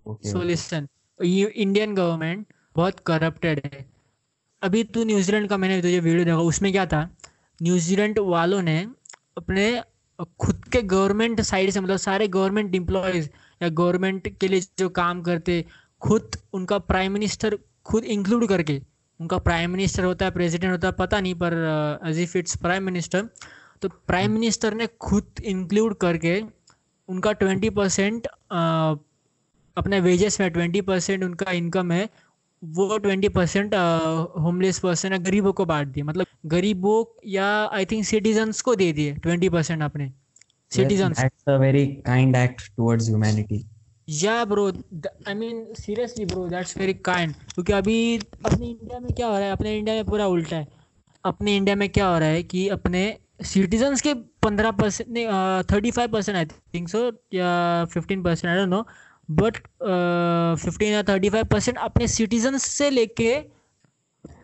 so 0.08 0.43
listen 0.43 0.88
Indian 1.23 1.95
government 1.95 2.47
बहुत 2.75 2.99
करप्टेड 2.99 3.62
है। 3.65 3.86
अभी 4.62 4.84
तू 4.84 5.03
न्यूजीलैंड 5.03 5.49
का 5.49 5.58
मैंने 5.58 5.82
तुझे 5.82 5.99
वीडियो 5.99 6.25
देखा 6.25 6.38
उसमें 6.38 6.71
क्या 6.71 6.86
था? 6.86 7.17
न्यूजीलैंड 7.62 8.19
वालों 8.19 8.62
ने 8.62 8.88
अपने 9.38 9.84
खुद 10.39 10.63
के 10.71 10.82
गवर्नमेंट 10.82 11.41
साइड 11.41 11.69
से 11.71 11.80
मतलब 11.80 11.97
सारे 11.97 12.28
गवर्नमेंट 12.28 12.76
एम्प्लॉयज़ 12.76 13.30
या 13.62 13.69
गवर्नमेंट 13.71 14.28
के 14.39 14.47
लिए 14.47 14.62
जो 14.80 14.89
काम 14.91 15.21
करते, 15.21 15.63
खुद 16.02 16.38
उनका 16.54 16.78
प्राइम 16.80 17.12
मिनिस्टर 17.13 17.58
खुद 17.86 18.04
इंक्लूड 18.06 18.47
करके, 18.47 18.82
उनका 19.19 19.38
प्राइम 19.39 19.71
मिनिस्टर 19.71 20.04
होता 20.04 20.26
है 20.26 20.32
प्रेसिडेंट 20.32 20.71
होता 20.71 20.88
है, 20.88 20.93
पता 20.93 21.19
नहीं, 21.19 21.36
पर 21.36 21.99
as 22.10 22.19
if 22.19 22.38
it's 22.38 22.58
prime 22.58 22.84
minister 22.84 23.28
तो 23.82 23.89
प्राइम 24.08 24.32
मिनिस्टर 24.32 24.73
ने 24.73 24.88
खुद 25.02 25.41
इंक्लूड 25.45 25.95
करके 25.97 26.41
उनका 27.10 27.32
ट्वेंटी 27.34 27.69
परसेंट 27.69 28.28
अपने 29.78 29.99
वेजेस 29.99 30.39
में 30.41 30.49
ट्वेंटी 30.52 30.82
परसेंट 30.82 31.23
उनका 31.23 31.52
इनकम 31.52 31.91
है 31.91 32.08
वो 32.63 32.97
ट्वेंटी 32.97 33.30
परसेंट 33.30 33.76
होमलेस 34.39 34.80
पर्सन 34.80 35.17
गरीबों 35.17 35.54
को 35.54 35.65
बांट 35.65 35.88
दिए। 35.88 36.04
मतलब 36.04 36.26
गरीबों 36.45 37.04
या 37.28 37.45
आई 37.73 37.86
थिंक 37.86 38.06
सिटीजन्स 38.06 38.62
को 38.62 38.76
दे 38.76 38.91
दिए 38.93 39.13
ट्वेंटी 39.13 39.49
परसेंट 39.49 39.84
अपने। 39.84 40.12
Very 40.71 41.86
kind 42.08 42.36
act 42.36 42.62
towards 42.78 43.10
humanity. 43.10 43.60
या 44.10 44.43
bro 44.45 44.67
I 45.28 45.34
mean 45.34 45.65
seriously 45.80 46.26
bro 46.26 46.47
that's 46.49 46.78
very 46.78 46.93
kind 46.93 47.34
क्योंकि 47.54 47.73
अभी 47.73 48.17
अपने 48.17 48.65
इंडिया 48.65 48.99
में 48.99 49.12
क्या 49.15 49.28
हो 49.28 49.34
रहा 49.34 49.45
है? 49.45 49.52
अपने 49.52 49.78
इंडिया 49.78 49.95
में 49.95 50.06
पूरा 50.06 50.28
उल्टा 50.28 50.56
है। 50.56 50.67
अपने 51.23 51.56
इंडिया 51.58 51.76
में 51.76 51.89
क्या 51.89 52.08
हो 52.08 52.17
रहा 52.19 52.30
है 52.30 52.43
कि 52.43 52.67
अपने 52.69 53.02
सिटीजन्स 53.43 54.02
के 54.02 54.13
पंद्रह 54.13 54.71
परसेंट 54.71 55.10
नहीं 55.10 55.28
thirty 55.71 55.91
five 55.91 56.12
percent 56.12 56.38
I 56.38 56.45
think 56.73 56.88
so 56.89 57.08
या 57.34 57.86
fifteen 57.93 58.23
percent 58.23 58.52
I 58.52 58.58
don't 58.58 58.69
know 58.69 58.86
but 59.29 59.57
fifteen 60.62 60.89
या 60.89 61.03
थर्टी 61.03 61.29
फाइव 61.29 61.45
परसेंट 61.45 61.77
अपने 61.77 62.07
सिटीजन्स 62.07 62.63
से 62.63 62.89
लेके 62.89 63.39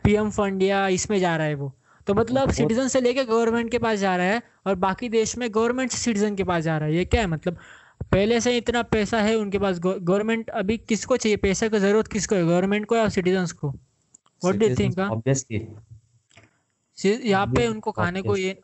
पीएम 0.03 0.29
फंड 0.31 0.63
या 0.63 0.87
इसमें 0.89 1.19
जा 1.19 1.35
रहा 1.37 1.47
है 1.47 1.55
वो। 1.55 1.71
तो 2.07 2.13
मतलब 2.13 2.51
सिटीजन 2.51 2.87
से 2.87 3.01
लेके 3.01 3.23
गवर्नमेंट 3.25 3.71
के 3.71 3.79
पास 3.79 3.99
जा 3.99 4.15
रहा 4.17 4.25
है 4.25 4.41
और 4.67 4.75
बाकी 4.77 5.09
देश 5.09 5.37
में 5.37 5.49
गवर्नमेंट 5.53 5.91
सिटीजन 5.91 6.35
के 6.35 6.43
पास 6.43 6.63
जा 6.63 6.77
रहा 6.77 6.87
है। 6.87 6.95
ये 6.95 7.05
क्या 7.05 7.21
है 7.21 7.27
मतलब? 7.27 7.57
पहले 8.11 8.39
से 8.41 8.55
इतना 8.57 8.81
पैसा 8.85 9.19
है 9.21 9.35
उनके 9.35 9.59
पास 9.59 9.79
गवर्नमेंट 9.79 10.49
अभी 10.51 10.77
किसको 10.79 11.17
चाहिए? 11.17 11.37
पैसे 11.37 11.69
की 11.69 11.79
ज़रूरत 11.79 12.07
किसको 12.07 12.35
है? 12.35 12.43
गवर्नमेंट 12.45 12.85
को 12.85 12.95
या 12.95 13.07
सिटीजन 13.09 13.45
को? 13.59 13.69
व्हाट 13.69 14.55
डू 14.55 14.69
थिंक 14.75 14.97
यहाँ 17.25 17.45
पे 17.47 17.67
उनको 17.67 17.91
खाने 17.91 18.21
को 18.21 18.35
ये 18.37 18.59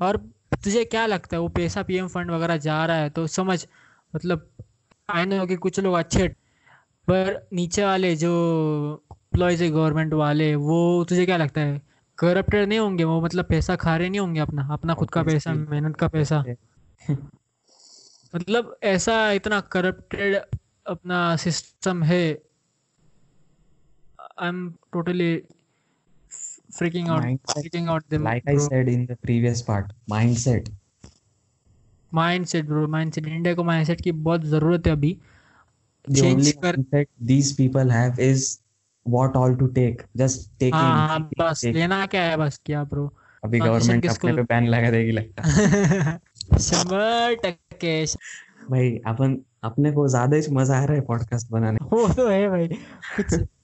और 0.00 0.16
तुझे 0.54 0.84
क्या 0.86 1.06
लगता 1.06 1.36
है? 1.36 1.40
वो 1.40 1.48
पैसा 1.50 1.82
पीएम 1.82 2.08
फंड 2.08 2.30
वगैरह 2.30 2.56
जा 2.58 2.84
रहा 2.86 2.96
है 2.96 3.10
तो 3.10 3.26
समझ 3.28 3.66
मतलब 4.14 4.48
आई 5.08 5.24
नो 5.26 5.46
कि 5.46 5.56
कुछ 5.56 5.80
लोग 5.80 5.94
अच्छे 5.94 6.28
पर 7.08 7.48
नीचे 7.52 7.84
वाले 7.84 8.14
जो 8.16 8.30
एम्प्लॉयज़ 9.12 9.62
है 9.64 9.70
गवर्नमेंट 9.70 10.14
वाले 10.14 10.54
वो 10.54 10.78
तुझे 11.08 11.26
क्या 11.26 11.36
लगता 11.36 11.60
है 11.60 11.80
करप्टेड 12.18 12.68
नहीं 12.68 12.78
होंगे 12.78 13.04
वो 13.04 13.20
मतलब 13.20 13.44
पैसा 13.44 13.76
खा 13.76 13.96
रहे 13.96 14.08
नहीं 14.08 14.20
होंगे 14.20 14.40
अपना 14.40 14.68
अपना 14.72 14.94
खुद 14.94 15.10
का 15.10 15.22
पैसा 15.22 15.52
मेहनत 15.54 15.96
का 15.96 16.08
पैसा 16.08 16.44
मतलब 18.34 18.76
ऐसा 18.82 19.16
इतना 19.32 19.60
करप्टेड 19.72 20.36
अपना 20.86 21.20
सिस्टम 21.36 22.02
है 22.02 22.22
I 24.40 24.48
am 24.48 24.68
totally 24.92 25.30
freaking 26.70 27.08
out 27.08 27.22
Mindset. 27.22 27.54
freaking 27.56 27.88
out 27.88 28.08
them 28.08 28.24
Like 28.24 28.42
I 28.46 28.54
bro. 28.54 28.68
said 28.68 28.88
in 28.88 29.06
the 29.06 29.16
previous 29.18 29.62
part, 29.62 29.92
mindset. 30.10 30.68
Mindset 32.12 32.70
mindset 33.12 33.26
India 33.28 33.54
को 33.54 33.64
माइंड 33.64 33.86
सेट 33.86 34.00
की 34.00 34.12
बहुत 34.12 34.44
ज़रूरत 34.44 34.86
है 34.86 34.92
अभी 34.92 35.18
only 36.08 36.52
कर- 36.52 37.04
these 37.26 37.52
people 37.52 37.90
have 37.90 38.18
is 38.18 38.60
what 39.06 39.36
all 39.36 39.56
to 39.56 39.68
take. 39.68 40.04
Just 40.16 40.50
taking. 40.58 40.72
हाँ 40.72 41.30
बस 41.38 41.60
taking. 41.60 41.74
लेना 41.74 42.06
क्या 42.06 42.22
है 42.22 42.36
बस 42.36 42.60
क्या 42.64 42.84
ब्रो 42.84 43.12
अभी 43.44 43.58
गवर्नमेंट 43.58 44.06
अपने 44.06 44.32
पे 44.32 44.42
बैन 44.42 44.66
लगा 44.66 44.90
देगी 44.90 45.12
लगता 45.12 45.42
है 45.42 46.18
शंभर 46.58 47.34
टक्के 47.34 48.04
भाई 48.70 48.96
अपन 49.06 49.38
अपने 49.62 49.92
को 49.92 50.08
ज़्यादा 50.08 50.36
ही 50.36 50.42
मज़ा 50.50 50.78
आ 50.78 50.84
रहा 50.84 50.94
है 50.94 51.00
पॉडकास्ट 51.00 51.50
बनाने। 51.50 51.78
वो 51.82 52.08
तो 52.08 52.28
है 52.28 52.48
भाई 52.48 52.68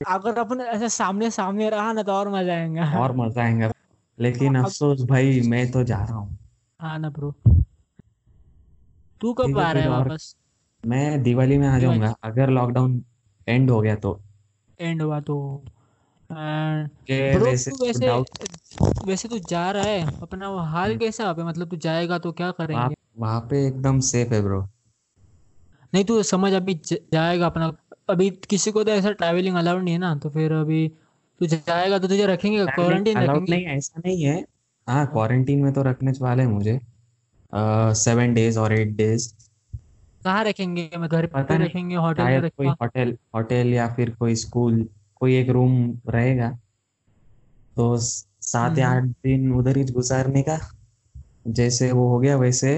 अगर 0.09 0.39
अपन 0.39 0.61
ऐसे 0.61 0.89
सामने 0.89 1.31
सामने 1.31 1.71
रहा 1.71 1.93
ना 1.93 2.03
तो 2.03 2.13
और 2.13 2.29
मज़ा 2.29 2.55
आएगा 2.55 3.01
और 3.01 3.17
मज़ा 3.17 3.43
आएगा 3.43 3.73
लेकिन 4.19 4.55
अफसोस 4.57 5.03
भाई 5.03 5.41
मैं 5.41 5.71
तो 5.73 5.85
जा 5.85 6.05
रहा 6.05 6.15
हूँ 6.15 6.39
हाँ 6.81 6.99
ना 6.99 7.11
ब्रो 7.11 7.35
तू 9.23 9.33
कब 9.33 9.59
आ 9.59 9.71
रहा 9.73 9.83
है 9.83 9.89
वापस? 9.91 10.35
मैं 10.85 11.23
दिवाली 11.23 11.59
में 11.59 11.67
आ 11.69 11.79
जाऊँगा। 11.79 12.15
अगर 12.25 12.51
लॉकडाउन 12.51 13.03
एंड 13.49 13.71
हो 13.71 13.81
गया 13.81 13.95
तो। 13.97 14.19
एंड 14.81 15.03
हुआ 15.03 15.21
तो। 15.21 15.37
ब्रो 16.31 17.45
वैसे 17.45 17.71
तू 17.71 17.85
वैसे 17.85 18.09
वैसे 19.07 19.29
तू 19.29 19.39
जा 19.41 19.71
रहा 19.71 19.85
है? 19.85 20.21
अपना 20.23 20.49
वो 20.49 20.59
हाल 20.69 20.97
कैसा 20.97 21.23
वहाँ 21.25 21.35
पे 21.35 21.45
मतलब 21.45 21.69
तू 21.69 21.77
जाएगा 21.79 22.19
तो 22.19 22.33
क्या 22.33 22.51
करेंगे? 22.51 22.95
वहाँ 23.19 23.41
पे 23.51 23.67
एकदम 23.67 24.01
सेफ़ 24.01 24.33
है 24.35 24.43
ब्रो 24.43 24.61
नहीं 25.93 26.05
तू 26.05 26.23
समझ 26.23 26.53
अभी 26.53 26.75
जाएगा 26.87 27.47
अपना। 27.47 27.73
अभी 28.11 28.31
किसी 28.51 28.71
को 28.73 28.85
तो 28.85 28.91
ऐसा 28.91 29.11
ट्रैवलिंग 29.13 29.57
अलाउड 29.57 29.83
नहीं 29.83 29.95
है 29.95 30.01
ना 30.01 30.15
तो 30.17 30.31
फिर 30.31 30.53
अभी 30.53 30.87
तू 31.41 31.47
जाएगा 31.47 31.99
तो 31.99 32.09
तुझे 32.09 32.27
रखेंगे? 32.27 32.65
क्वारंटीन 32.67 33.19
अलाउड 33.19 33.43
रखेंगे? 33.43 33.57
नहीं 33.57 33.77
ऐसा 33.77 34.01
नहीं 34.07 34.23
है। 34.25 34.45
हाँ 34.87 35.07
क्वारंटीन 35.07 35.63
में 35.63 35.73
तो 35.73 35.83
रखने 35.83 36.13
वाले 36.21 36.43
हैं 36.43 36.51
मुझे। 36.51 36.79
सेवन 37.53 38.35
डेज़ 38.35 38.59
और 38.59 38.73
एट 38.73 38.95
डेज़ 38.97 39.33
कहाँ 40.25 40.45
रखेंगे? 40.45 40.91
मैं 40.99 41.09
घर 41.09 41.27
पता 41.27 41.43
पे 41.43 41.65
रखेंगे 41.65 41.97
होटल 41.97 42.25
में 42.25 42.41
कोई 42.41 42.47
रखेगा 42.47 42.77
होटल 42.83 43.17
होटल 43.35 43.73
या 43.75 43.89
फिर 43.95 44.11
कोई 44.11 44.35
स्कूल 44.35 44.89
कोई 45.17 45.37
एक 45.37 45.49
रूम 45.51 45.99
रहेगा। 46.09 46.51
तो 47.77 47.97
सात 47.97 48.79
या 48.79 48.91
आठ 48.91 49.03
दिन 49.03 49.53
उधर 49.53 49.77
ही 49.77 49.85
गुजारने 49.85 50.43
का 50.43 50.59
जैसे 51.49 51.91
वो 51.93 52.09
हो 52.09 52.19
गया 52.19 52.37
वैसे 52.37 52.73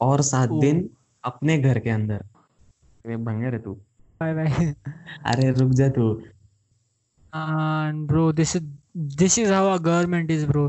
और 0.00 0.22
सात 0.22 0.50
दिन 0.60 0.88
अपने 1.24 1.58
घर 1.58 1.78
के 1.78 1.90
अंदर। 1.90 2.16
अरे 2.16 3.16
भंगे 3.16 3.50
रे 3.50 3.58
तू। 3.58 3.74
Bye 4.20 4.34
bye. 4.34 4.74
अरे 5.26 5.50
रुक 5.52 5.72
जा 5.72 5.88
तू। 5.88 6.08
Bro 8.08 8.22
this 8.32 8.50
is 8.56 8.62
this 9.18 9.34
is 9.38 9.50
how 9.50 9.64
our 9.64 9.80
government 9.80 10.30
is 10.30 10.44
bro 10.50 10.64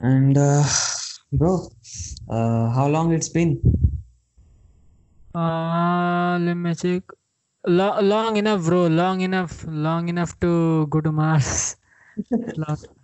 and 0.00 0.36
uh, 0.38 0.64
bro 1.32 1.68
uh, 2.30 2.70
how 2.70 2.86
long 2.88 3.12
it's 3.12 3.28
been? 3.28 3.60
Uh 5.34 6.38
let 6.40 6.54
me 6.54 6.74
check. 6.74 7.04
Lo- 7.66 8.00
long 8.00 8.36
enough 8.36 8.64
bro. 8.64 8.86
Long 8.88 9.20
enough 9.20 9.64
long 9.68 10.08
enough 10.08 10.38
to 10.40 10.86
go 10.88 11.00
to 11.00 11.12
mars. 11.12 11.76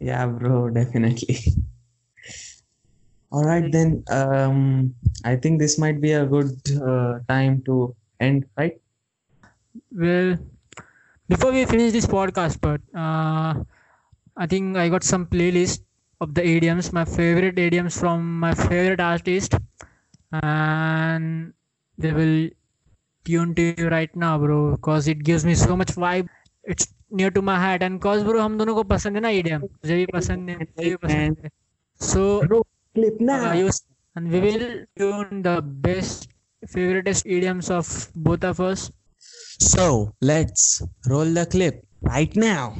Yeah 0.00 0.26
bro 0.26 0.70
definitely. 0.70 1.38
All 3.30 3.44
right 3.44 3.70
then 3.70 4.02
um 4.10 4.94
i 5.24 5.34
think 5.36 5.58
this 5.60 5.78
might 5.78 6.00
be 6.00 6.12
a 6.12 6.24
good 6.26 6.50
uh, 6.80 7.20
time 7.28 7.62
to 7.66 7.94
end 8.20 8.46
right? 8.56 8.80
Well, 9.90 10.38
before 11.28 11.52
we 11.52 11.64
finish 11.66 11.92
this 11.92 12.06
podcast, 12.06 12.60
but 12.60 12.80
uh, 12.94 13.64
I 14.36 14.46
think 14.46 14.76
I 14.76 14.88
got 14.88 15.04
some 15.04 15.26
playlist 15.26 15.82
of 16.19 16.33
the 16.33 16.45
idioms, 16.45 16.93
my 16.93 17.03
favorite 17.05 17.57
idioms 17.57 17.99
from 17.99 18.39
my 18.39 18.53
favorite 18.53 18.99
artist, 18.99 19.55
and 20.31 21.53
they 21.97 22.11
will 22.11 22.49
tune 23.25 23.55
to 23.55 23.73
you 23.77 23.89
right 23.89 24.15
now, 24.15 24.37
bro, 24.37 24.71
because 24.71 25.07
it 25.07 25.23
gives 25.23 25.45
me 25.45 25.55
so 25.55 25.75
much 25.75 25.95
vibe. 25.95 26.27
It's 26.63 26.87
near 27.09 27.31
to 27.31 27.41
my 27.41 27.57
heart, 27.59 27.83
and 27.83 27.99
cause 27.99 28.23
bro 28.23 28.39
हम 28.41 28.57
दोनों 28.57 28.75
को 28.75 28.83
पसंद 28.89 29.15
है 29.15 29.21
ना 29.21 29.29
idiom, 29.29 29.61
मुझे 29.61 29.95
भी 29.95 30.05
पसंद 30.13 30.49
है, 30.49 30.57
मुझे 30.57 30.89
भी 30.89 30.95
पसंद 30.95 31.37
है. 31.43 31.49
So 31.99 32.39
clip 32.95 33.21
uh, 33.21 33.53
you, 33.53 33.69
and 34.15 34.31
we 34.31 34.39
will 34.39 34.85
tune 34.97 35.41
the 35.41 35.61
best 35.61 36.29
favoriteest 36.67 37.25
idioms 37.25 37.69
of 37.69 38.11
both 38.15 38.43
of 38.43 38.59
us. 38.59 38.91
So 39.59 40.15
let's 40.21 40.81
roll 41.07 41.25
the 41.25 41.45
clip 41.45 41.85
right 42.01 42.35
now. 42.35 42.75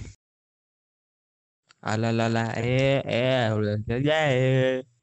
Alalala 1.91 2.41
eh 2.59 2.99
eh 3.07 3.99
ya 4.07 4.19
eh 4.35 4.96